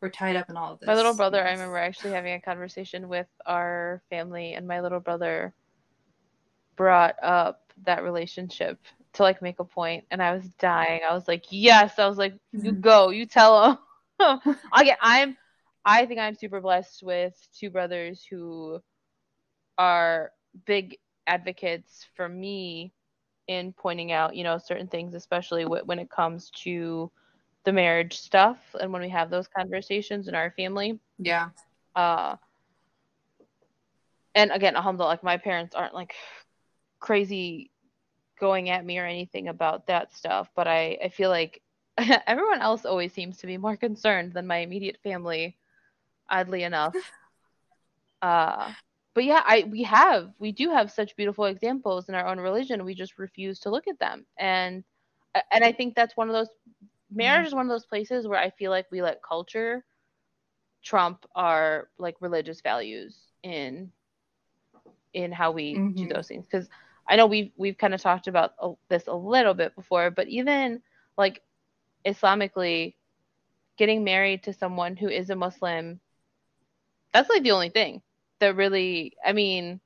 [0.00, 0.86] we're tied up in all of this.
[0.86, 5.00] My little brother, I remember actually having a conversation with our family, and my little
[5.00, 5.54] brother
[6.76, 8.78] brought up that relationship
[9.14, 11.02] to like make a point, and I was dying.
[11.08, 11.98] I was like, yes.
[11.98, 12.80] I was like, you Mhm.
[12.80, 13.78] go, you tell him.
[14.80, 15.36] okay, I'm.
[15.84, 18.80] I think I'm super blessed with two brothers who
[19.78, 20.32] are
[20.66, 22.92] big advocates for me
[23.48, 27.10] in pointing out, you know, certain things, especially wh- when it comes to
[27.64, 30.98] the marriage stuff and when we have those conversations in our family.
[31.18, 31.50] Yeah.
[31.94, 32.36] Uh,
[34.34, 36.14] and again, alhamdulillah, like my parents aren't like
[37.00, 37.70] crazy
[38.44, 41.62] going at me or anything about that stuff, but I, I feel like
[42.26, 45.56] everyone else always seems to be more concerned than my immediate family,
[46.30, 46.96] oddly enough.
[48.22, 48.72] Uh,
[49.14, 52.84] but yeah, I we have we do have such beautiful examples in our own religion.
[52.84, 54.84] We just refuse to look at them, and
[55.52, 56.48] and I think that's one of those
[57.14, 59.84] marriage is one of those places where I feel like we let culture
[60.84, 63.92] trump our like religious values in
[65.14, 66.14] in how we do Mhm.
[66.14, 66.68] those things because
[67.08, 68.52] I know we've we've kind of talked about
[68.88, 70.82] this a little bit before, but even
[71.16, 71.42] like
[72.06, 72.94] Islamically,
[73.78, 76.00] getting married to someone who is a Muslim,
[77.12, 78.02] that's like the only thing
[78.40, 79.80] that really, I mean,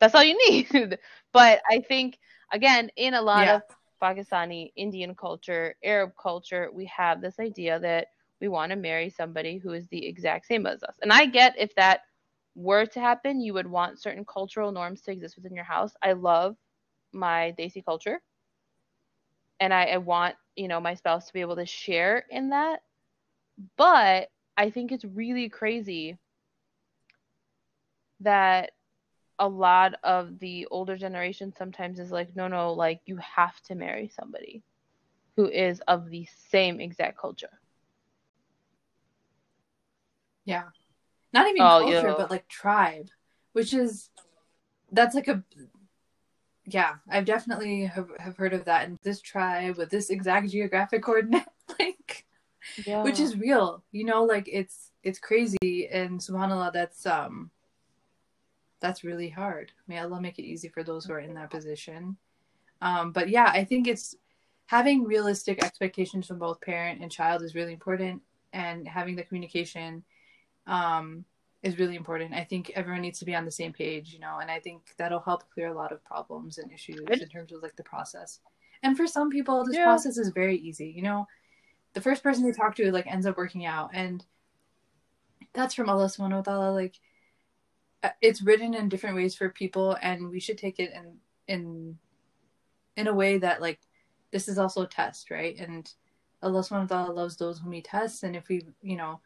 [0.00, 0.98] that's all you need.
[1.32, 2.18] but I think
[2.52, 3.56] again, in a lot Yeah.
[3.56, 3.62] of
[4.02, 8.08] Pakistani, Indian culture, Arab culture, we have this idea that
[8.40, 10.96] we want to marry somebody who is the exact same as us.
[11.02, 12.00] And I get if that
[12.54, 15.94] were to happen, you would want certain cultural norms to exist within your house.
[16.02, 16.56] I love
[17.12, 18.20] my Desi culture.
[19.60, 22.80] And I, I want, you know, my spouse to be able to share in that.
[23.76, 26.18] But I think it's really crazy
[28.20, 28.72] that
[29.38, 33.74] a lot of the older generation sometimes is like, no, no, like you have to
[33.74, 34.62] marry somebody
[35.36, 37.60] who is of the same exact culture.
[40.44, 40.68] Yeah.
[41.32, 42.14] Not even Oh, culture, yeah.
[42.16, 43.08] but like tribe,
[43.52, 44.10] which is
[44.92, 45.44] that's like a
[46.66, 48.86] yeah, I've definitely have, have heard of that.
[48.86, 51.46] And this tribe with this exact geographic coordinate,
[51.78, 52.24] like
[52.86, 53.02] Yeah.
[53.02, 57.50] which is real, you know, like it's it's crazy and subhanAllah that's um
[58.80, 59.72] that's really hard.
[59.88, 62.16] May Allah make it easy for those who are in that position.
[62.80, 64.14] Um, but yeah, I think it's
[64.66, 70.02] having realistic expectations from both parent and child is really important, and having the communication
[70.66, 71.24] um,
[71.62, 72.32] is really important.
[72.34, 74.94] I think everyone needs to be on the same page, you know, and I think
[74.96, 78.40] that'll help clear a lot of problems and issues in terms of like the process.
[78.82, 79.84] And for some people, this Yeah.
[79.84, 80.88] process is very easy.
[80.88, 81.28] You know,
[81.92, 84.24] the first person they talk to like ends up working out, and
[85.52, 86.74] that's from Allah Subhanahu wa Taala.
[86.74, 87.00] Like,
[88.02, 91.98] uh, it's written in different ways for people, and we should take it in in
[92.96, 93.80] in a way that like
[94.30, 95.58] this is also a test, right?
[95.58, 95.92] And
[96.42, 99.20] Allah Subhanahu wa Taala loves those whom He tests, and if we, you know,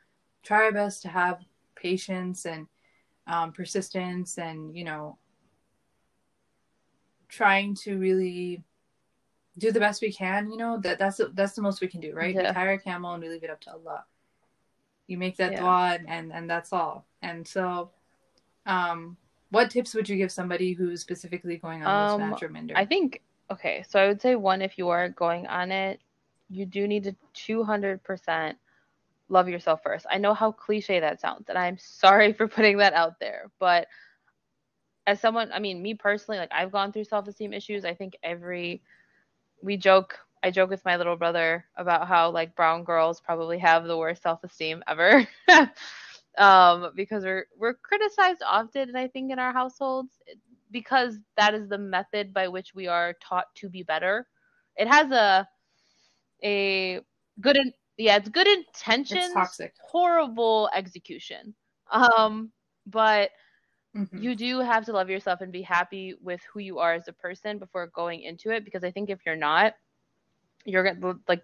[0.44, 1.40] try our best to have
[1.74, 2.68] patience and
[3.26, 5.18] um, persistence, and you know,
[7.28, 8.62] trying to really
[9.59, 12.12] do the best we can, you know, that that's that's the most we can do,
[12.12, 12.35] right?
[12.35, 12.48] Yeah.
[12.48, 14.04] We tie our camel and we leave it up to Allah.
[15.07, 15.61] You make that Yeah.
[15.61, 17.07] dua and, and and that's all.
[17.22, 17.90] And so,
[18.66, 19.16] um,
[19.50, 22.74] what tips would you give somebody who's specifically going on this Um, match or minder?
[22.76, 26.00] I think okay, so I would say one if you are going on it,
[26.50, 28.57] you do need to 200%
[29.28, 30.06] love yourself first.
[30.10, 33.87] I know how cliche that sounds, and I'm sorry for putting that out there, but
[35.06, 37.84] as someone, I mean, me personally, like I've gone through self-esteem issues.
[37.84, 38.82] I think every
[39.62, 43.84] we joke, I joke with my little brother about how like brown girls probably have
[43.84, 45.26] the worst self-esteem ever.
[46.38, 50.20] um because we're we're criticized often and I think in our households
[50.70, 54.26] because that is the method by which we are taught to be better.
[54.76, 55.48] It has a
[56.42, 57.00] a
[57.40, 57.58] good
[57.98, 59.74] yeah, it's good intentions, it's toxic.
[59.78, 61.54] horrible execution.
[61.90, 62.50] Um,
[62.87, 63.30] but
[63.94, 64.16] Mhm.
[64.16, 67.12] you do have to love yourself and be happy with who you are as a
[67.12, 69.74] person before going into it because I think if you're not,
[70.64, 71.42] you're gonna like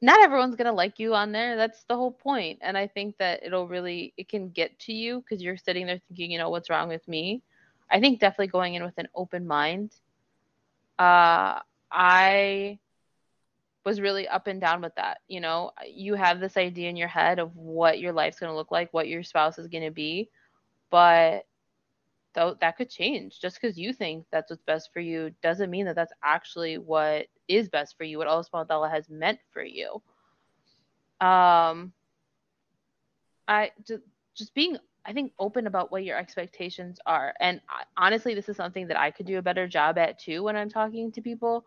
[0.00, 1.56] not everyone's gonna like you on there.
[1.56, 2.58] That's the whole point.
[2.62, 6.00] And I think that it'll really it can get to you because you're sitting there
[6.08, 7.42] thinking, you know, what's wrong with me?
[7.90, 9.92] I think definitely going in with an open mind.
[10.98, 12.78] Uh I
[13.84, 15.18] was really up and down with that.
[15.28, 18.56] You know, you have this idea in your head of what your life's going to
[18.56, 20.30] look like, what your spouse is going to be,
[20.90, 21.44] but
[22.34, 23.40] though that could change.
[23.40, 27.26] Just because you think that's what's best for you doesn't mean that that's actually what
[27.48, 30.02] is best for you, what Allah subhanahu has meant for you.
[31.20, 31.92] Um,
[33.46, 34.02] I just,
[34.34, 37.34] just being, I think, open about what your expectations are.
[37.40, 40.42] And I, honestly, this is something that I could do a better job at too
[40.42, 41.64] when I'm talking to people.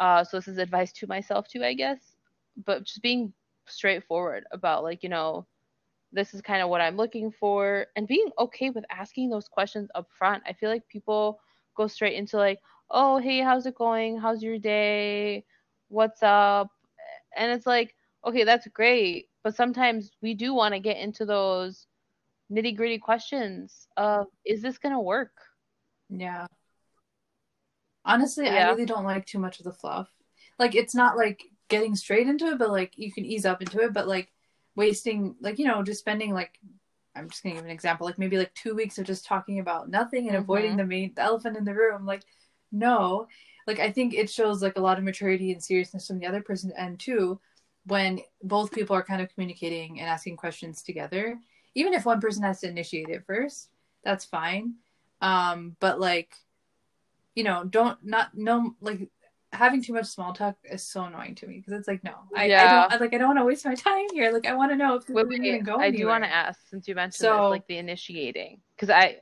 [0.00, 2.16] Uh, so this is advice to myself too, I guess.
[2.66, 3.34] But just being
[3.68, 5.46] straightforward about like, you know,
[6.12, 9.90] this is kind of what I'm looking for and being okay with asking those questions
[9.94, 10.42] up front.
[10.46, 11.40] I feel like people
[11.76, 12.60] go straight into like,
[12.90, 14.18] "Oh, hey, how's it going?
[14.18, 15.44] How's your day?
[15.88, 16.70] What's up?"
[17.36, 17.94] And it's like,
[18.26, 21.86] "Okay, that's great, but sometimes we do want to get into those
[22.52, 25.32] nitty-gritty questions of is this going to work?"
[26.10, 26.46] Yeah.
[28.04, 30.08] Honestly, I really don't like too much of the fluff.
[30.58, 33.80] Like it's not like getting straight into it, but like you can ease up into
[33.80, 34.32] it, but like
[34.76, 36.58] wasting like, you know, just spending like
[37.14, 39.90] I'm just gonna give an example, like maybe like two weeks of just talking about
[39.90, 40.76] nothing and avoiding Mhm.
[40.78, 42.06] the main the elephant in the room.
[42.06, 42.22] Like,
[42.72, 43.28] no.
[43.66, 46.42] Like I think it shows like a lot of maturity and seriousness from the other
[46.42, 47.40] person and too,
[47.86, 51.38] when both people are kind of communicating and asking questions together.
[51.74, 53.68] Even if one person has to initiate it first,
[54.04, 54.74] that's fine.
[55.20, 56.34] Um, but like
[57.34, 59.08] you know, don't not no like
[59.52, 62.44] having too much small talk is so annoying to me because it's like no, I,
[62.44, 64.30] I don't I, like I don't want to waste my time here.
[64.32, 66.24] Like I want to know if this Wait, is wait, even go I do want
[66.24, 69.18] to ask since you mentioned So- this, like the initiating, because I,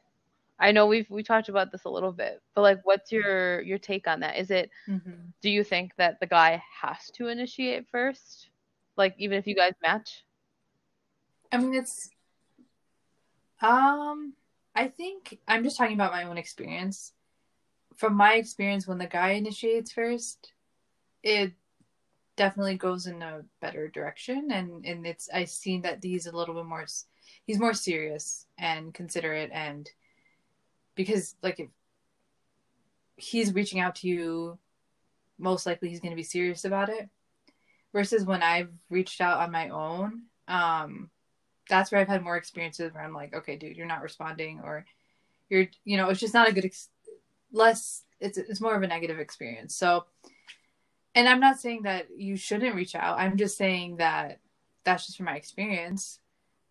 [0.59, 3.79] I know we've we talked about this a little bit, but like, what's your your
[3.79, 4.37] take on that?
[4.39, 5.33] Is it Mhm.
[5.41, 8.49] do you think that the guy has to initiate first?
[8.97, 10.25] Like even if you guys match?
[11.53, 12.11] I mean, it's
[13.61, 14.35] um.
[14.75, 17.13] I think I'm just talking about my own experience.
[17.99, 20.53] From my experience, when the guy initiates first,
[21.25, 21.53] it
[22.37, 26.55] definitely goes in a better direction, and and it's I've seen that he's a little
[26.55, 26.87] bit more.
[27.45, 29.91] He's more serious and considerate, and
[30.95, 31.69] because like if
[33.17, 34.59] he's reaching out to you,
[35.37, 37.09] most likely he's going to be serious about it.
[37.93, 41.11] Versus when I've reached out on my own, um,
[41.69, 44.85] that's where I've had more experiences where I'm like, okay, dude, you're not responding, or
[45.49, 46.91] you're, you know, it's just not a good, ex-
[47.53, 49.75] less, it's it's more of a negative experience.
[49.75, 50.05] So,
[51.15, 53.19] and I'm not saying that you shouldn't reach out.
[53.19, 54.41] I'm just saying that
[54.85, 56.21] that's just from my experience.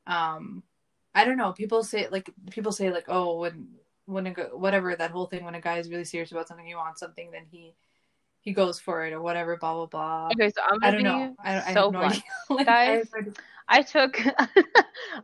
[0.06, 0.64] Um,
[1.14, 1.52] I don't know.
[1.52, 3.68] People say like people say like, oh, when
[4.06, 6.76] when a whatever that whole thing when a guy is really serious about something, he
[6.76, 7.76] wants something, then he
[8.48, 10.30] he goes for it or whatever, blah blah blah.
[10.32, 11.36] Okay, so I'm I don't know.
[11.44, 12.24] I, so I no blunt.
[12.50, 13.08] like, Guys,
[13.68, 14.26] I, I took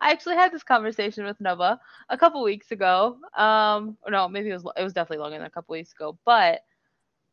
[0.01, 3.15] I actually had this conversation with Nova a couple weeks ago.
[3.37, 6.63] Um no, maybe it was it was definitely longer than a couple weeks ago, but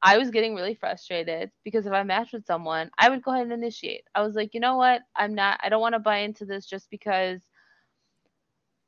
[0.00, 3.42] I was getting really frustrated because if I matched with someone, I would go ahead
[3.42, 4.04] and initiate.
[4.14, 5.00] I was like, you know what?
[5.16, 7.40] I'm not I don't want to buy into this just because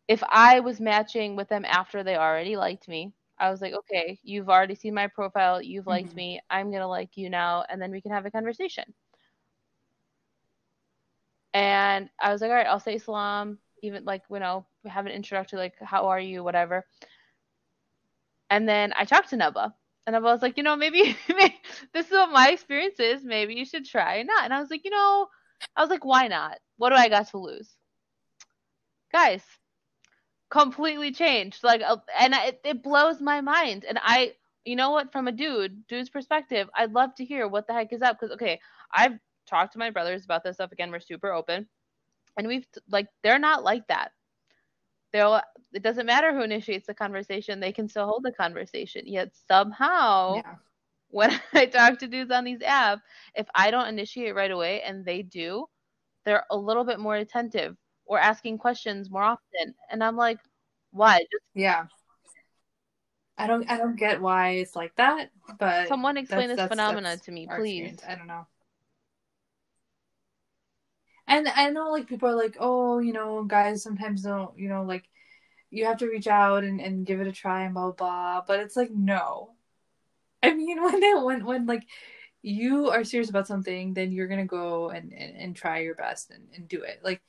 [0.07, 4.21] if I was matching with them after they already liked me, I was like, okay,
[4.25, 6.17] you've already seen my profile, you've liked Mhm.
[6.17, 8.95] me, I'm gonna like you now, and then we can have a conversation.
[11.55, 15.13] And I was like, all right, I'll say salam, even like, you know, have an
[15.13, 16.87] introductory, like, how are you, whatever.
[18.51, 19.75] And then I talked to Nubba,
[20.07, 21.61] and Nubba was like, you know, maybe, maybe
[21.93, 23.25] this is what my experience is.
[23.25, 24.45] Maybe you should try not.
[24.45, 25.29] And I was like, you know,
[25.77, 26.59] I was like, why not?
[26.77, 27.77] What do I got to lose?
[29.13, 29.59] Guys,
[30.53, 31.65] completely changed.
[31.65, 33.85] Like, uh, and I, it, it blows my mind.
[33.89, 34.35] And I,
[34.65, 37.93] you know what, from a dude, dude's perspective, I'd love to hear what the heck
[37.93, 38.21] is up.
[38.21, 38.61] Because, okay,
[38.93, 40.91] I've talked to my brothers about this stuff again.
[40.91, 41.67] We're super open.
[42.37, 44.13] And we've, like, they're not like that.
[45.13, 45.41] They'll,
[45.73, 49.03] it doesn't matter who initiates the conversation, they can still hold the conversation.
[49.07, 50.55] Yet somehow, yeah.
[51.09, 53.01] when I talk to dudes on these apps,
[53.35, 55.67] if I don't initiate right away and they do,
[56.25, 59.75] they're a little bit more attentive or asking questions more often.
[59.91, 60.39] And I'm like,
[60.91, 61.19] why?
[61.21, 61.87] Just Yeah.
[63.39, 66.69] I don't I don't get why it's like that, but someone explain that's- this that's-
[66.69, 67.81] phenomena that's to me, please.
[67.81, 68.03] experience.
[68.07, 68.47] I don't know.
[71.27, 74.83] And I know like people are like, oh, you know, guys sometimes don't, you know,
[74.85, 75.05] like
[75.71, 77.93] you have to reach out and, and give it a try and blah blah
[78.41, 78.45] blah.
[78.47, 79.53] But it's like no.
[80.43, 81.85] I mean when they when when like
[82.43, 86.31] you are serious about something, then you're gonna go and, and, and try your best
[86.31, 87.01] and, and do it.
[87.03, 87.23] Like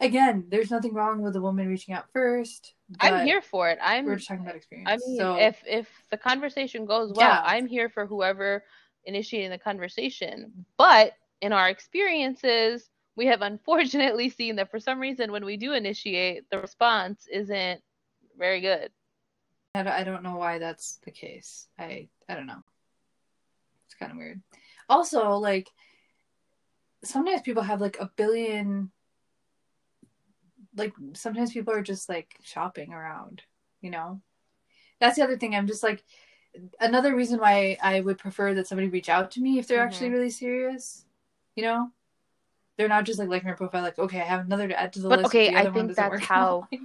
[0.00, 2.74] again, there's nothing wrong with a woman reaching out first.
[3.00, 3.78] I'm here for it.
[3.82, 4.88] I'm We're just talking about experience.
[4.90, 7.42] I mean, so if if the conversation goes well, Yeah.
[7.44, 8.64] I'm here for whoever
[9.04, 10.66] initiating the conversation.
[10.76, 15.72] But in our experiences, we have unfortunately seen that for some reason, when we do
[15.72, 17.80] initiate, the response isn't
[18.36, 18.90] very good.
[19.74, 21.68] I I don't know why that's the case.
[21.78, 22.62] I I don't know.
[23.86, 24.40] It's kind of weird.
[24.88, 25.68] Also, like
[27.04, 28.90] sometimes people have like a billion
[30.76, 33.42] like sometimes people are just like shopping around,
[33.80, 34.20] you know?
[35.00, 35.54] That's the other thing.
[35.54, 36.04] I'm just like
[36.80, 40.08] another reason why I would prefer that somebody reach out to me if they're actually
[40.08, 40.12] Mhm.
[40.12, 41.04] really serious.
[41.54, 41.90] You know?
[42.76, 45.00] They're not just like liking my profile like, okay, I have another to add to
[45.00, 45.26] the But list.
[45.30, 46.80] okay, the I think that's how- Like,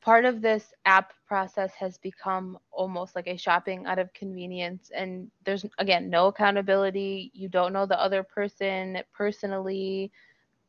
[0.00, 5.30] part of this app process has become almost like a shopping out of convenience and
[5.44, 10.10] there's again no accountability you don't know the other person personally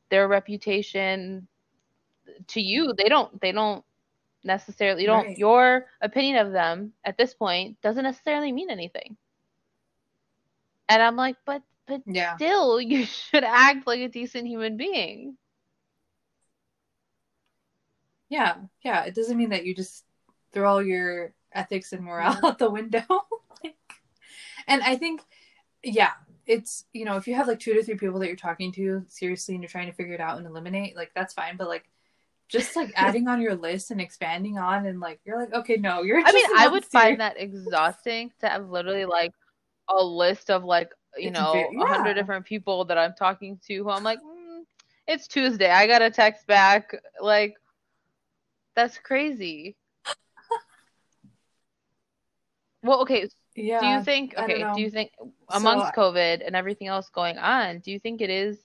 [0.10, 1.48] their reputation
[2.48, 3.84] to you they don't they don't
[4.44, 5.38] necessarily you don't Right.
[5.38, 9.18] your opinion of them at this point doesn't necessarily mean anything
[10.90, 12.36] and i'm like but but yeah.
[12.36, 15.38] still you should act like a decent human being
[18.30, 19.04] Yeah, yeah.
[19.06, 20.06] It doesn't mean that you just
[20.54, 23.04] throw all your ethics and morale out the window.
[23.64, 23.76] like,
[24.68, 25.22] and I think,
[25.84, 26.12] yeah,
[26.46, 29.06] it's you know if you have like two to three people that you're talking to
[29.08, 31.58] seriously and you're trying to figure it out and eliminate, like that's fine.
[31.58, 31.86] But like,
[32.50, 36.04] just like adding on your list and expanding on and like you're like, okay, no,
[36.04, 36.22] you're.
[36.24, 39.34] I mean, I would find that exhausting to have literally like
[39.90, 42.14] a list of like you It's know a hundred yeah.
[42.14, 44.64] different people that I'm talking to who I'm like, mm,
[45.08, 46.96] it's Tuesday, I got a text back.
[47.22, 47.56] Like,
[48.76, 49.76] that's crazy.
[52.84, 53.30] well, okay.
[53.56, 53.80] Yeah.
[53.80, 54.34] do you think?
[54.38, 54.66] Okay.
[54.74, 58.32] Do you think So, amongst COVID and everything else going on, do you think it
[58.32, 58.58] is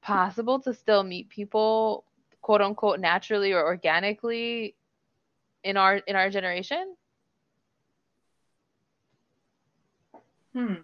[0.00, 2.04] possible to still meet people,
[2.42, 4.74] quote unquote, naturally or organically
[5.64, 6.96] in our in our generation?
[10.52, 10.74] Hmm.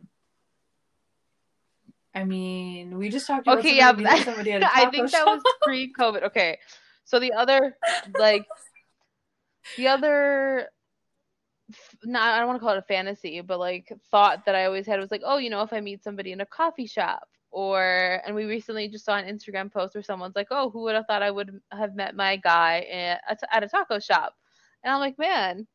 [2.14, 5.26] I mean, we just talked about Okay, yeah, but somebody, at a I think that
[5.26, 6.24] was pre-COVID.
[6.24, 6.58] Okay,
[7.04, 7.76] so the other,
[8.18, 8.44] like,
[9.76, 10.68] the other,
[11.70, 14.64] f- no, I don't want to call it a fantasy, but like thought that I
[14.64, 17.28] always had was like, oh, you know, if I meet somebody in a coffee shop,
[17.50, 20.94] or, and we recently just saw an Instagram post where someone's like, oh, who would
[20.94, 24.34] have thought I would have met my guy at a, at a taco shop?
[24.82, 25.66] And I'm like, man,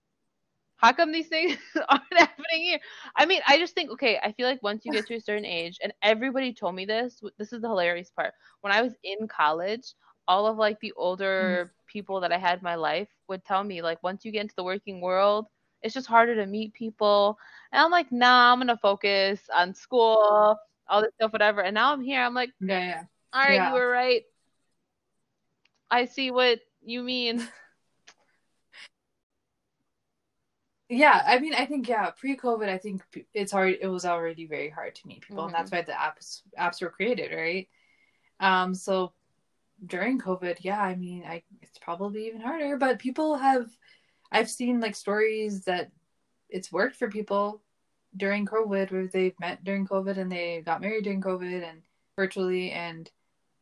[0.78, 1.58] how come these things
[1.90, 2.80] aren't happening here?
[3.16, 5.46] I mean, I just think, okay, I feel like once you get to a certain
[5.46, 8.34] age, and everybody told me this, this is the hilarious part.
[8.62, 9.94] When I was in college,
[10.28, 11.74] all of like the older Mm-hmm.
[11.88, 14.56] people that I had in my life would tell me like once you get into
[14.56, 15.48] the working world,
[15.82, 17.38] it's just harder to meet people.
[17.72, 20.58] And I'm like, nah, I'm gonna focus on school,
[20.88, 21.62] all this stuff, whatever.
[21.62, 22.22] And now I'm here.
[22.22, 23.04] I'm like, Yeah, yeah.
[23.34, 23.68] all right, Yeah.
[23.70, 24.24] you were right.
[25.90, 27.48] I see what you mean.
[30.90, 33.02] Yeah, I mean, I think yeah, pre-COVID, I think
[33.34, 35.58] it's already it was already very hard to meet people, and Mhm.
[35.58, 37.68] that's why the apps apps were created, right?
[38.40, 39.14] Um, so
[39.88, 43.76] during COVID, yeah, I mean, I it's probably even harder, but people have
[44.32, 45.92] I've seen like stories that
[46.50, 47.64] it's worked for people
[48.16, 51.82] during COVID where they've met during COVID and they got married during COVID and
[52.16, 53.10] virtually and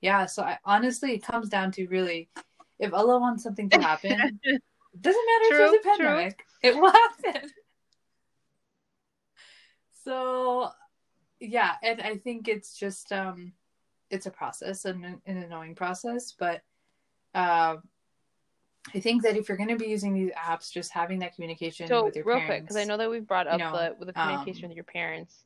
[0.02, 2.30] yeah, so I, honestly, it comes down to really
[2.80, 4.62] if Allah wants something to happen, it
[5.02, 6.08] doesn't matter True, if there's a true.
[6.08, 7.50] pandemic, it will happen.
[10.04, 10.72] So
[11.40, 13.54] yeah, and I think it's just um
[14.10, 16.62] it's a process and an, an annoying process, but
[17.36, 17.84] um
[18.96, 21.88] I think that if you're going to be using these apps, just having that communication
[21.88, 23.72] So with your real parents, quick, because I know that we've brought up you know,
[23.72, 25.46] the with the communication um, with your parents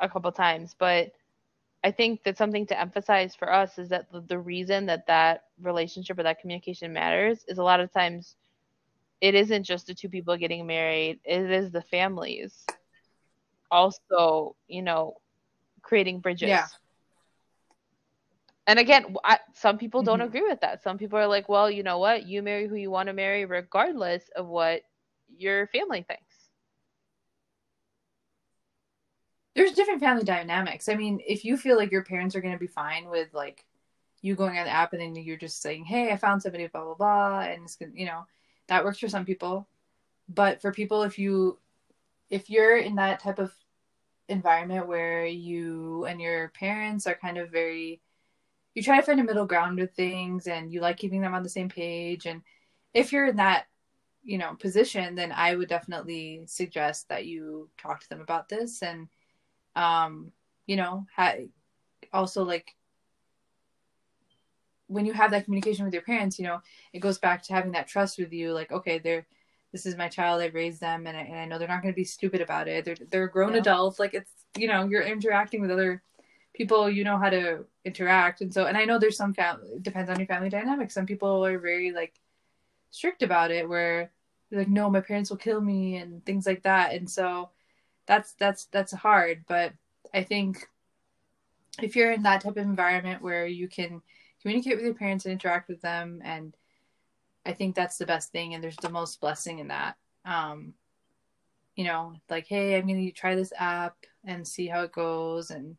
[0.00, 1.12] a couple times, but
[1.84, 5.44] I think that something to emphasize for us is that the, the reason that that
[5.60, 8.36] relationship or that communication matters is a lot of times
[9.20, 12.66] it isn't just the two people getting married; it is the families
[13.70, 15.16] also, you know,
[15.82, 16.48] creating bridges.
[16.48, 16.66] Yeah.
[18.66, 20.22] And again, I, some people don't Mhm.
[20.22, 20.82] agree with that.
[20.82, 22.26] Some people are like, well, you know what?
[22.26, 24.82] You marry who you want to marry, regardless of what
[25.36, 26.48] your family thinks.
[29.54, 30.88] there's different family dynamics.
[30.88, 33.66] I mean, if you feel like your parents are going to be fine with like
[34.22, 36.84] you going on the app and then you're just saying, "Hey, I found somebody," blah
[36.84, 38.26] blah blah, and it's gonna, you know,
[38.68, 39.68] that works for some people.
[40.28, 41.58] But for people, if you
[42.30, 43.54] if you're in that type of
[44.28, 48.00] environment where you and your parents are kind of very
[48.74, 51.42] you try to find a middle ground with things and you like keeping them on
[51.42, 52.42] the same page and
[52.94, 53.66] if you're in that
[54.22, 58.82] you know position then i would definitely suggest that you talk to them about this
[58.82, 59.08] and
[59.76, 60.30] um
[60.66, 61.34] you know ha-
[62.12, 62.74] also like
[64.86, 66.60] when you have that communication with your parents you know
[66.92, 69.26] it goes back to having that trust with you like okay they're
[69.72, 71.94] this is my child i raised them and I, and I know they're not going
[71.94, 73.60] to be stupid about it they're they're grown Yeah.
[73.60, 76.02] adults like it's you know you're interacting with other
[76.54, 78.40] people you know how to interact.
[78.40, 80.90] And so and i know there's some family depends on your family dynamic.
[80.90, 82.14] Some people are very like
[82.90, 84.10] strict about it where
[84.50, 86.94] like no my parents will kill me and things like that.
[86.94, 87.50] And so
[88.06, 89.44] that's that's that's hard.
[89.48, 89.72] But
[90.14, 90.68] i think
[91.80, 94.02] if you're in that type of environment where you can
[94.42, 96.54] communicate with your parents and interact with them and
[97.46, 99.96] i think that's the best thing and there's the most blessing in that.
[100.24, 100.74] Um
[101.76, 105.50] you know like hey i'm going to try this app and see how it goes
[105.50, 105.76] and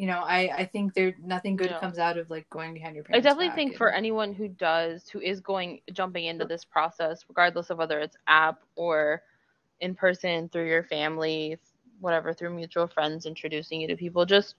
[0.00, 1.80] you know i i think there nothing good Yeah.
[1.80, 3.26] comes out of like going behind your parents.
[3.26, 7.24] I definitely think and- for anyone who does, who is going jumping into this process,
[7.28, 9.22] regardless of whether it's app or
[9.80, 11.58] in person through your family,
[12.00, 14.54] whatever, through mutual friends introducing you to people, just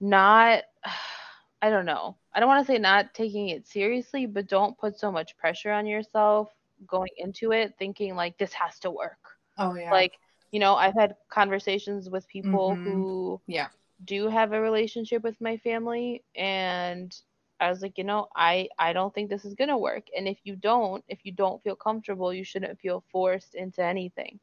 [0.00, 0.64] not,
[1.62, 2.16] I don't know.
[2.34, 5.72] I don't want to say not taking it seriously, but don't put so much pressure
[5.72, 6.48] on yourself
[6.86, 9.18] going into it thinking like this has to work.
[9.58, 10.12] oh yeah Like,
[10.52, 12.84] you know, I've had conversations with people Mhm.
[12.84, 13.68] who yeah
[14.04, 17.14] do have a relationship with my family and
[17.60, 20.06] I was like, you know, I I don't think this is going to work.
[20.16, 24.40] And if you don't, if you don't feel comfortable, you shouldn't feel forced into anything.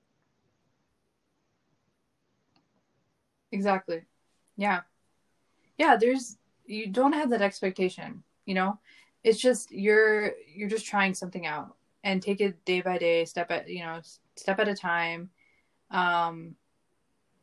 [3.51, 4.03] Exactly.
[4.57, 4.81] Yeah.
[5.77, 8.79] Yeah, there's you don't have that expectation, you know?
[9.23, 13.51] It's just you're you're just trying something out and take it day by day, step
[13.51, 14.01] at, you know,
[14.35, 15.31] step at a time.
[15.91, 16.55] Um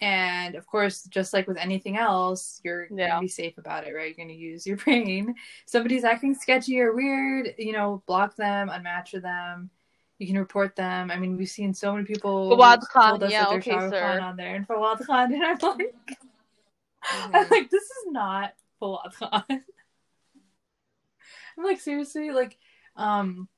[0.01, 3.15] and of course, just like with anything else, you're Yeah.
[3.15, 4.15] to be safe about it, right?
[4.19, 5.35] You're to use your brain.
[5.67, 9.71] Somebody's acting sketchy or weird, you know, block them, unmatch with them.
[10.19, 11.11] You can report them.
[11.11, 14.21] I mean, we've seen so many people Fawad Khan, yeah, okay, sir.
[14.21, 15.95] On there and Fawad Khan, and I'm like,
[17.05, 17.31] Mm-hmm.
[17.37, 19.45] I'm like, this is not Fawad Khan.
[19.49, 22.57] I'm like, seriously, like,
[22.97, 23.49] um,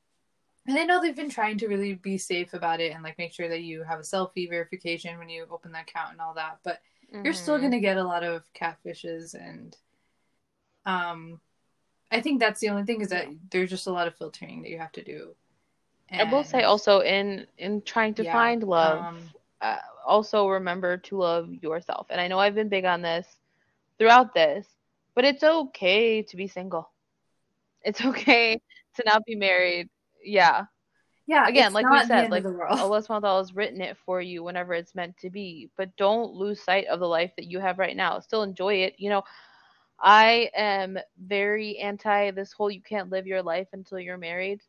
[0.67, 3.33] and I know they've been trying to really be safe about it and like make
[3.33, 6.59] sure that you have a selfie verification when you open the account and all that,
[6.65, 6.81] but
[7.23, 7.63] you're still Mhm.
[7.63, 9.77] gonna get a lot of catfishes and,
[10.87, 11.41] um,
[12.11, 14.71] I think that's the only thing is that there's just a lot of filtering that
[14.71, 15.35] you have to do.
[16.11, 20.49] And, I will say also in in trying to yeah, find love, um, uh, also
[20.49, 22.07] remember to love yourself.
[22.11, 23.27] And I know I've been big on this
[23.99, 24.67] throughout this,
[25.15, 26.91] but it's okay to be single.
[27.83, 28.61] It's okay
[28.97, 29.89] to not be married.
[30.25, 30.67] Yeah.
[31.27, 32.79] yeah, Again, like we said, like of the world.
[32.79, 35.71] Allah subhanahu has written it for you whenever it's meant to be.
[35.77, 38.21] But don't lose sight of the life that you have right now.
[38.21, 38.95] Still enjoy it.
[38.99, 39.23] You know,
[40.01, 44.61] I am very anti this whole you can't live your life until you're married.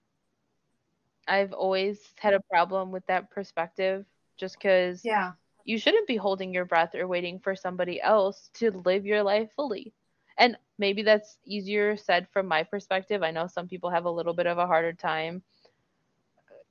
[1.28, 4.06] I've always had a problem with that perspective
[4.38, 5.34] just because Yeah.
[5.64, 9.50] you shouldn't be holding your breath or waiting for somebody else to live your life
[9.56, 9.94] fully.
[10.38, 13.24] And maybe that's easier said from my perspective.
[13.24, 15.44] I know some people have a little bit of a harder time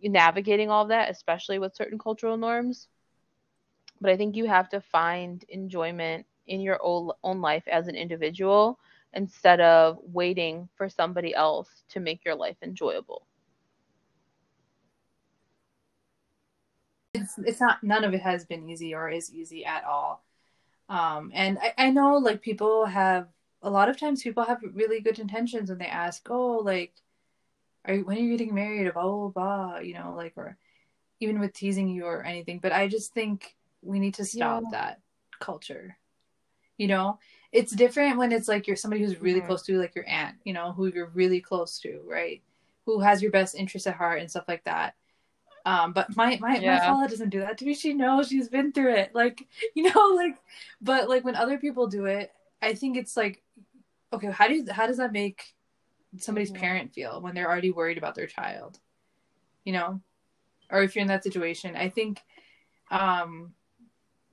[0.02, 2.88] navigating all of that, especially with certain cultural norms.
[4.00, 7.94] But I think you have to find enjoyment in your own, own life as an
[7.94, 8.78] individual
[9.14, 13.26] instead of waiting for somebody else to make your life enjoyable.
[17.14, 20.24] it's it's not none of it has been easy or is easy at all
[20.88, 23.28] um and I, I know like people have
[23.64, 26.92] a lot of times people have really good intentions when they ask oh like
[27.86, 30.56] are you when are you getting married blah blah blah you know like or
[31.20, 34.70] even with teasing you or anything but i just think we need to stop Yeah.
[34.70, 35.00] that
[35.40, 35.96] culture
[36.78, 37.18] you know
[37.52, 39.46] it's different when it's like you're somebody who's really Mhm.
[39.46, 42.42] close to like your aunt you know who you're really close to right
[42.86, 44.94] who has your best interest at heart and stuff like that
[45.66, 46.74] um, but my my Yeah.
[46.78, 47.72] my Paula doesn't do that to me.
[47.74, 49.14] She knows she's been through it.
[49.14, 50.36] Like you know, like
[50.82, 52.32] but like when other people do it,
[52.64, 53.42] I think it's like,
[54.12, 55.54] okay, how do you, how does that make
[56.18, 56.56] somebody's Mhm.
[56.56, 58.78] parent feel when they're already worried about their child?
[59.64, 60.00] You know,
[60.70, 62.20] or if you're in that situation, I think,
[62.90, 63.54] um,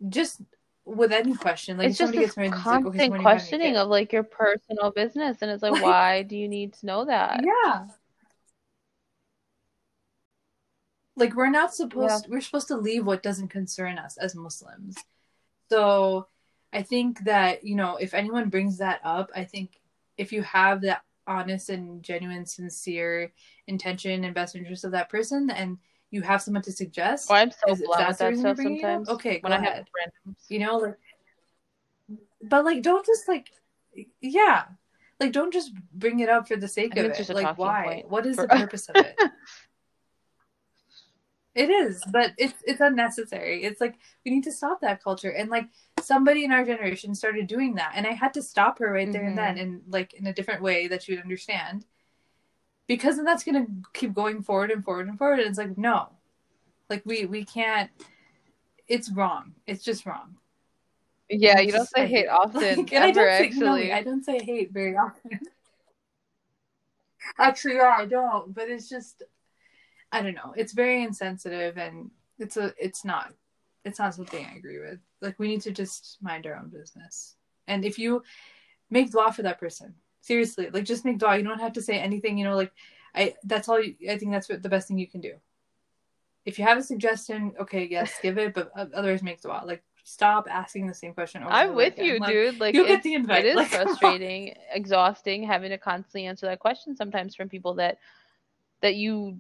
[0.10, 0.42] just
[0.86, 3.20] with any question, like it's just somebody this gets married, it's like, okay, constant when
[3.20, 6.24] are you having a questioning of like your personal business, and it's like, Like- why
[6.24, 7.42] do you need to know that?
[7.44, 7.88] yeah.
[11.18, 14.98] Like we're not supposed we're supposed to leave what doesn't concern us as Muslims.
[15.70, 16.28] So
[16.74, 19.80] I think that, you know, if anyone brings that up, I think
[20.18, 23.32] if you have that honest and genuine, sincere
[23.68, 25.78] intention and best interest of that person and
[26.12, 29.10] you have someone to suggest, Well, I'm so blunt with that stuff sometimes.
[29.10, 30.36] okay, when go I have randoms.
[30.50, 30.96] you know, like
[32.44, 33.50] but like don't just like
[34.22, 34.64] yeah.
[35.20, 37.18] Like don't just bring it up for the sake I think of it.
[37.18, 37.84] just Like why?
[37.86, 39.16] point What is for- the purpose of it?
[41.54, 43.64] It is, but it's it's unnecessary.
[43.64, 45.32] It's like we need to stop that culture.
[45.32, 45.68] And like
[46.02, 49.26] somebody in our generation started doing that, and I had to stop her right there
[49.26, 49.64] and then, mm-hmm.
[49.64, 51.86] and like in a different way that she would understand,
[52.88, 55.40] because then that's gonna keep going forward and forward and forward.
[55.40, 56.10] And it's like no,
[56.90, 57.92] like we we can't.
[58.88, 59.54] It's wrong.
[59.68, 60.38] It's just wrong.
[61.30, 63.94] Yeah, you don't say hate often Like, and I don't say, you know me, actually,
[63.94, 65.40] I don't say hate very often.
[67.38, 68.54] Actually, yeah, I don't.
[68.54, 69.24] But it's just,
[70.12, 70.54] I don't know.
[70.56, 73.34] It's very insensitive, and it's a, it's not,
[73.86, 75.00] it's not something I agree with.
[75.22, 77.36] Like we need to just mind our own business.
[77.68, 78.24] And if you
[78.90, 81.38] make dua for that person, seriously, like just make dua.
[81.38, 82.38] You don't have to say anything.
[82.38, 82.72] You know, like
[83.16, 83.36] I.
[83.44, 83.82] That's all.
[83.82, 85.34] You, I think that's what the best thing you can do.
[86.44, 88.54] If you have a suggestion, okay, yes, give it.
[88.54, 89.64] But otherwise, make dua.
[89.66, 91.44] Like stop asking the same question.
[91.44, 92.06] Over I'm with again.
[92.06, 92.60] you, Like, dude.
[92.60, 93.46] Like you'll get it's, the invite.
[93.46, 98.00] it is Like, frustrating, exhausting, having to constantly answer that question sometimes from people that
[98.82, 99.38] that you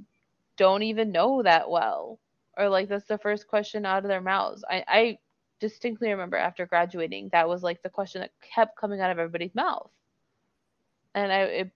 [0.61, 2.19] don't even know that well,
[2.57, 4.63] or like that's the first question out of their mouths.
[4.69, 5.19] I I
[5.59, 9.55] distinctly remember after graduating, that was like the question that kept coming out of everybody's
[9.55, 9.91] mouth,
[11.15, 11.71] and I it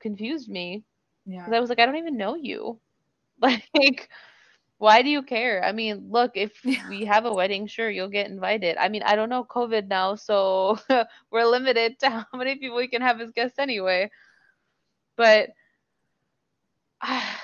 [0.00, 0.84] confused me
[1.26, 1.44] Yeah.
[1.44, 2.80] because I was like, I don't even know you.
[3.74, 4.10] Like,
[4.78, 5.64] why do you care?
[5.64, 6.82] I mean, look, if Yeah.
[6.86, 8.76] we have a wedding, sure, you'll get invited.
[8.78, 10.78] I mean, I don't know COVID now, so
[11.30, 14.10] we're limited to how many people we can have as guests anyway.
[15.16, 15.50] But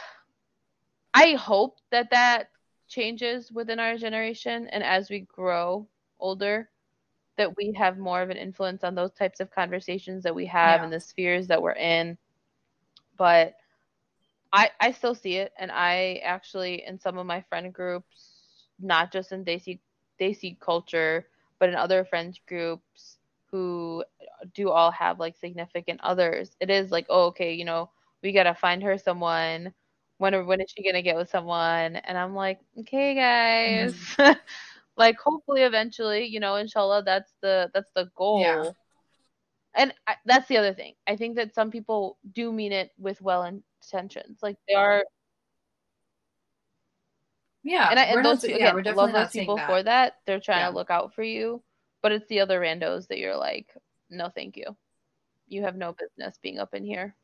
[1.16, 2.50] I hope that that
[2.88, 5.88] changes within our generation and as we grow
[6.20, 6.70] older
[7.36, 10.82] that we have more of an influence on those types of conversations that we have
[10.82, 10.84] Yeah.
[10.84, 12.18] and the spheres that we're in
[13.18, 13.56] but
[14.52, 19.12] I I still see it and I actually in some of my friend groups not
[19.12, 19.80] just in Desi
[20.20, 23.18] Desi culture but in other friends groups
[23.50, 24.04] who
[24.54, 27.90] do all have like significant others it is like oh okay you know
[28.22, 29.74] we got to find her someone
[30.18, 31.96] when are, when is she gonna get with someone?
[31.96, 34.16] And I'm like okay mm-hmm.
[34.24, 34.36] guys.
[34.98, 38.40] Like hopefully eventually you know inshallah that's the that's the goal.
[38.40, 38.70] Yeah.
[39.74, 40.94] and I, that's the other thing.
[41.06, 45.04] I think that some people do mean it with well intentions like they are
[47.62, 47.88] Yeah.
[47.90, 49.68] and, I, and not, those yeah, again, we're love those people that.
[49.68, 50.16] for that.
[50.26, 50.70] They're trying Yeah.
[50.70, 51.62] to look out for you.
[52.02, 53.74] But it's the other randos that you're like
[54.08, 54.76] no thank you.
[55.46, 57.14] You have no business being up in here.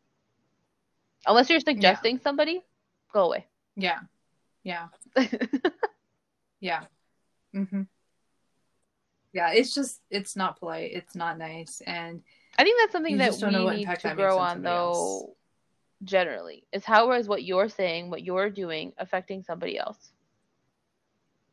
[1.26, 2.62] Unless you're suggesting somebody
[3.12, 3.46] go away
[3.76, 4.00] Yeah.
[4.62, 4.88] Yeah.
[6.60, 6.84] Yeah.
[7.52, 7.82] hmm
[9.32, 9.50] Yeah.
[9.52, 10.92] It's just, it's not polite.
[10.92, 11.82] It's not nice.
[11.84, 12.22] And
[12.56, 14.70] I think that's something that we need to grow on on, though.
[14.70, 15.24] else.
[16.04, 20.12] Generally, is how is what you're saying, what you're doing, affecting somebody else?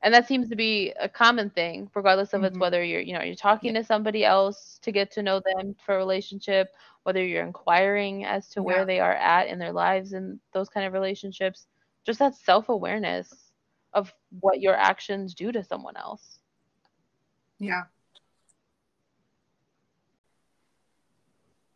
[0.01, 2.61] And that seems to be a common thing regardless of it's Mhm.
[2.61, 5.95] whether you're you know you're talking to somebody else to get to know them for
[5.95, 6.73] a relationship
[7.03, 8.65] whether you're inquiring as to Yeah.
[8.65, 11.67] where they are at in their lives and those kind of relationships
[12.05, 13.51] just that self-awareness
[13.93, 16.39] of what your actions do to someone else
[17.59, 17.83] Yeah.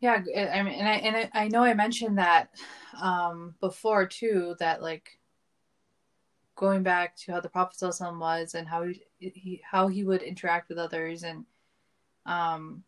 [0.00, 0.22] Yeah,
[0.52, 2.50] i mean, and I and I, I know I mentioned that
[3.00, 5.18] um before too that like
[6.56, 10.68] going back to how the Prophet was and how he, he how he would interact
[10.68, 11.44] with others and
[12.26, 12.84] um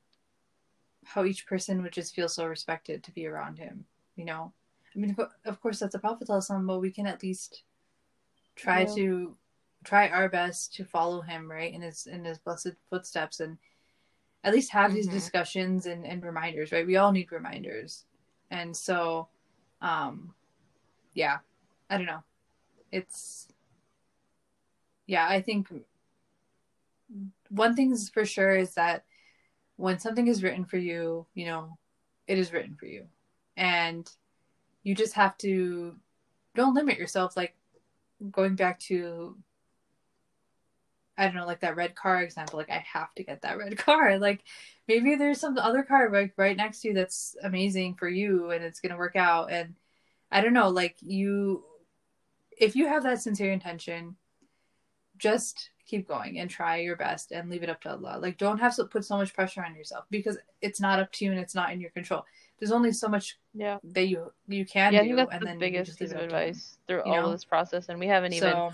[1.04, 3.84] how each person would just feel so respected to be around him,
[4.16, 4.52] you know.
[4.94, 7.62] I mean, of- course that's the Prophet but we can at least
[8.56, 8.94] try Yeah.
[8.94, 9.36] to
[9.84, 13.58] try our best to follow him right in his in his blessed footsteps and
[14.42, 15.12] at least have these Mhm.
[15.12, 18.04] discussions and, and reminders right we all need reminders
[18.50, 19.28] and so
[19.80, 20.34] um
[21.14, 21.38] yeah
[21.90, 22.22] i don't know
[22.90, 23.48] it's
[25.06, 25.68] yeah i think
[27.48, 29.04] one thing for sure is that
[29.76, 31.76] when something is written for you you know
[32.26, 33.06] it is written for you
[33.56, 34.10] and
[34.82, 35.94] you just have to
[36.54, 37.54] don't limit yourself like
[38.30, 39.36] going back to
[41.18, 43.78] I don't know, like that red car example, like I have to get that red
[43.78, 44.18] car.
[44.18, 44.42] Like
[44.86, 48.62] maybe there's some other car right right next to you that's amazing for you and
[48.62, 49.50] it's gonna work out.
[49.50, 49.74] And
[50.30, 51.64] I don't know, like you
[52.58, 54.16] if you have that sincere intention,
[55.18, 58.18] just keep going and try your best and leave it up to Allah.
[58.20, 61.24] Like don't have to put so much pressure on yourself because it's not up to
[61.24, 62.24] you and it's not in your control.
[62.58, 65.56] There's only so much yeah that you you can yeah i think that's and the
[65.56, 66.40] biggest piece of up to Him.
[66.42, 67.32] advice through you all know?
[67.32, 68.72] this process and we haven't even So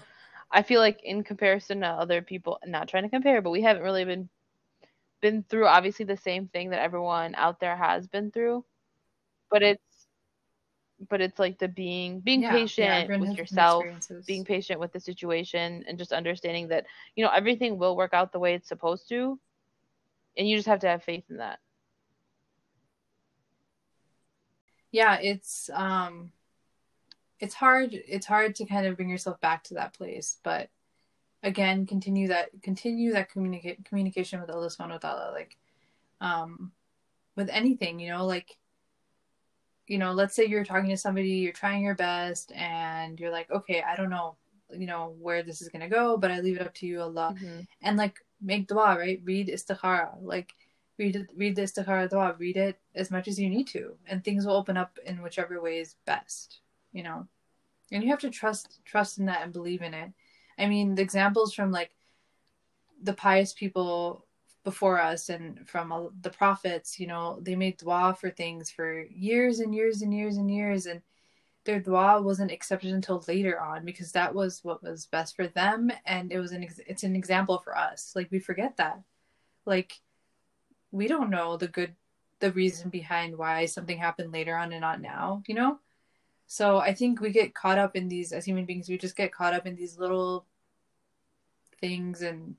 [0.52, 3.82] I feel like in comparison to other people, not trying to compare, but we haven't
[3.82, 4.28] really been
[5.22, 8.64] been through obviously the same thing that everyone out there has been through.
[9.50, 9.82] But it's
[11.08, 13.84] but it's like the being being yeah, yeah, patient everyone with yourself,
[14.26, 16.86] being patient with the situation and just understanding that,
[17.16, 19.38] you know, everything will work out the way it's supposed to.
[20.36, 21.58] And you just have to have faith in that.
[24.92, 26.30] yeah it's um
[27.40, 30.68] it's hard it's hard to kind of bring yourself back to that place but
[31.42, 35.56] again continue that continue that communicate communication with wa ta'ala like
[36.20, 36.70] um
[37.34, 38.58] with anything you know like
[39.86, 43.50] you know let's say you're talking to somebody you're trying your best and you're like
[43.50, 44.36] okay I don't know
[44.70, 47.00] you know where this is going to go but I leave it up to you
[47.02, 47.34] Allah.
[47.38, 47.66] Mhm.
[47.82, 49.20] and like make dua right?
[49.24, 50.16] Read istikhara.
[50.20, 50.52] Like
[50.98, 52.34] read it read the istikhara dua.
[52.38, 55.60] Read it as much as you need to and things will open up in whichever
[55.60, 56.60] way is best
[56.92, 57.26] you know?
[57.90, 60.10] And you have to trust trust in that and believe in it.
[60.58, 61.90] I mean the examples from like
[63.02, 64.26] the pious people
[64.64, 69.58] before us and from the prophets you know they made dua for things for years
[69.60, 70.86] and years and years and years.
[70.86, 71.02] And
[71.64, 75.90] their dua wasn't accepted until later on because that was what was best for them.
[76.06, 78.12] And it was an ex- it's an example for us.
[78.14, 79.00] Like we forget that.
[79.66, 80.00] Like
[80.90, 81.94] we don't know the good
[82.40, 85.78] the reason behind why something happened later on and not now you know?
[86.46, 89.32] So i think we get caught up in these as human beings we just get
[89.32, 90.44] caught up in these little
[91.80, 92.56] things and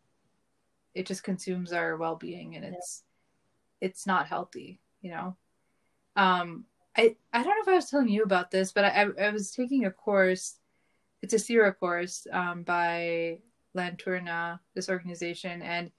[0.96, 3.04] it just consumes our well-being and it's
[3.82, 5.36] it's not healthy you know
[6.16, 6.66] um
[6.98, 9.30] i i don't know if i was telling you about this but i i, I
[9.32, 10.60] was taking a course
[11.22, 13.40] it's a Sira course um by
[13.76, 15.92] Lanturna, this organization, and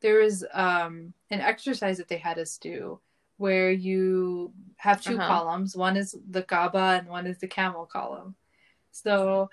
[0.00, 3.00] there was um, an exercise that they had us do
[3.38, 5.26] where you have 2 Uh-huh.
[5.26, 5.76] columns.
[5.76, 8.36] One is the gaba and one is the camel column.
[8.92, 9.50] So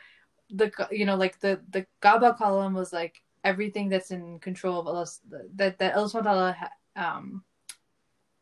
[0.49, 4.87] the you know like the the gaba column was like everything that's in control of
[4.87, 5.07] Allah
[5.55, 7.43] that that Allah subhanahu wa ta'ala um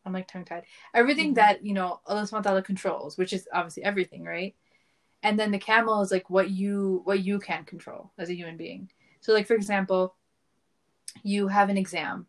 [0.06, 0.66] I'm like tongue tied.
[0.94, 1.36] Everything Mhm.
[1.36, 4.56] that you know Allah subhanahu wa ta'ala controls, which is obviously everything, right?
[5.24, 8.58] And then the camel is like what you what you can control as a human
[8.58, 8.90] being.
[9.22, 10.16] So like for example,
[11.24, 12.26] you have an exam.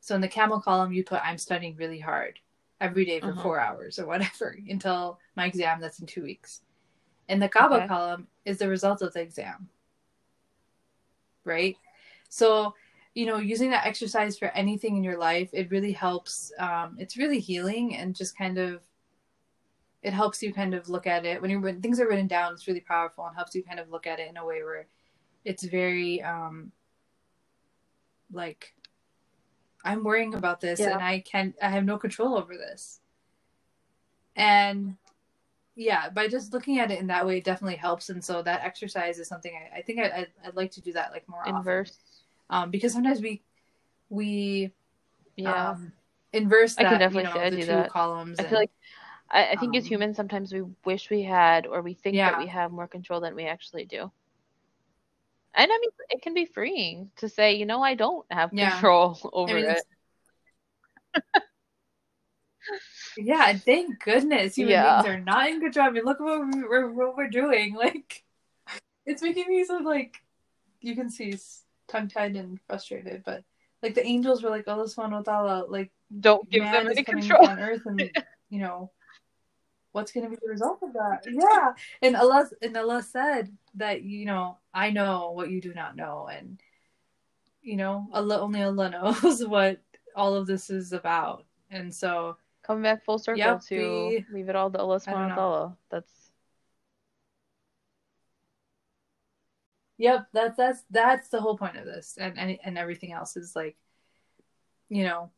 [0.00, 2.38] So in the camel column you put I'm studying really hard
[2.80, 3.42] every day for Uh-huh.
[3.42, 6.60] 4 hours or whatever until my exam that's in 2 weeks.
[7.28, 7.88] And the Kaaba Okay.
[7.88, 9.68] column is the result of the exam.
[11.44, 11.76] Right?
[12.36, 12.74] So,
[13.14, 16.52] you know, using that exercise for anything in your life, it really helps.
[16.58, 18.82] Um, it's really healing and just kind of,
[20.02, 22.52] it helps you kind of look at it when you when things are written down.
[22.52, 24.86] It's really powerful and helps you kind of look at it in a way where
[25.46, 26.72] it's very um,
[28.30, 28.74] like
[29.82, 30.92] I'm worrying about this Yeah.
[30.92, 31.54] and I can't.
[31.62, 33.00] I have no control over this.
[34.36, 34.96] And
[35.76, 38.08] yeah, by just looking at it in that way, it definitely helps.
[38.08, 40.92] And so that exercise is something I, I think I, I'd, I'd like to do
[40.94, 41.98] that like more often Inverse.
[42.50, 43.42] Um, because sometimes we
[44.08, 44.72] we
[45.36, 45.70] Yeah.
[45.70, 45.92] um,
[46.32, 47.90] inverse I can definitely you know the do two that.
[47.90, 48.38] columns.
[48.38, 48.70] I and- feel like
[49.30, 52.30] I, I think as um, humans sometimes we wish we had or we think Yeah.
[52.30, 54.10] that we have more control than we actually do.
[55.58, 58.70] And I mean, it can be freeing to say, you know, I don't have Yeah.
[58.70, 59.82] control over I mean, it.
[63.16, 65.02] yeah, and thank goodness human Yeah.
[65.02, 65.86] beings are not in control.
[65.86, 67.74] I mean, look at what we- we're what we're doing.
[67.86, 68.22] Like,
[69.06, 70.22] it's making me so like,
[70.80, 71.32] you can see
[71.88, 73.44] tongue tied and frustrated, but
[73.82, 77.04] like the angels were like, oh, "Allah subhanahu wa ta'ala, like Don't give them any
[77.04, 77.48] coming control.
[77.48, 78.10] on earth and
[78.50, 78.90] you know
[79.92, 81.72] what's going to be the result of that yeah
[82.02, 86.28] and allah and allah said that you know i know what you do not know
[86.30, 86.60] and
[87.62, 89.80] you know allah only allah knows what
[90.14, 94.48] all of this is about and so Come back full circle Yep, to we- leave
[94.50, 95.76] it all to Allah subhanahu wa ta'ala.
[95.88, 96.25] That's
[99.98, 103.54] yep that's that's that's the whole point of this and and, and everything else is
[103.56, 103.76] like
[104.88, 105.30] you know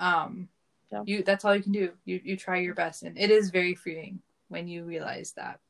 [0.00, 0.48] um
[0.90, 1.02] Yeah.
[1.04, 1.92] you that's all you can do.
[2.04, 5.60] You you try your best and it is very freeing when you realize that.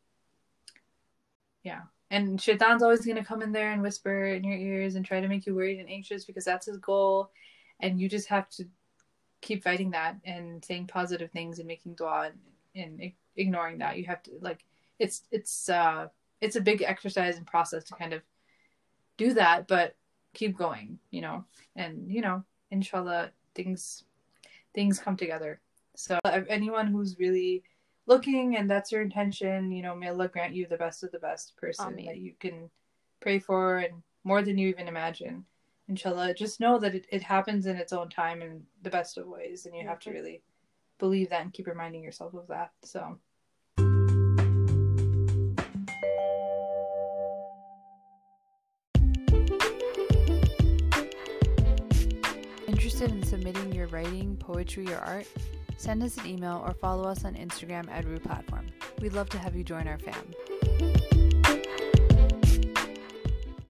[1.63, 5.05] Yeah and shaitan's always going to come in there and whisper in your ears and
[5.05, 7.31] try to make you worried and anxious because that's his goal
[7.81, 8.65] and you just have to
[9.41, 12.31] keep fighting that and saying positive things and making dua
[12.75, 13.97] and, and ignoring that.
[13.99, 14.65] You have to like
[14.99, 16.09] it's it's uh
[16.41, 18.23] it's a big exercise and process to kind of
[19.17, 19.97] do that but
[20.35, 21.45] keep going you know
[21.77, 24.05] and you know inshallah things
[24.75, 25.61] things come together.
[25.97, 27.65] So anyone who's really
[28.07, 31.19] looking and that's your intention you know may allah grant you the best of the
[31.19, 32.07] best person Ameen.
[32.07, 32.71] that you can
[33.21, 35.45] pray for and more than you even imagine.
[35.89, 39.27] Inshallah just know that it, it happens in its own time in the best of
[39.27, 40.43] ways and you have to really
[40.99, 42.71] believe that and keep reminding yourself of that.
[42.85, 43.19] So
[53.01, 55.29] Interested in submitting your writing, poetry, or art?
[55.77, 58.67] Send us an email or follow us on Instagram at Rue Platform.
[59.01, 60.58] We'd love to have you join our fam.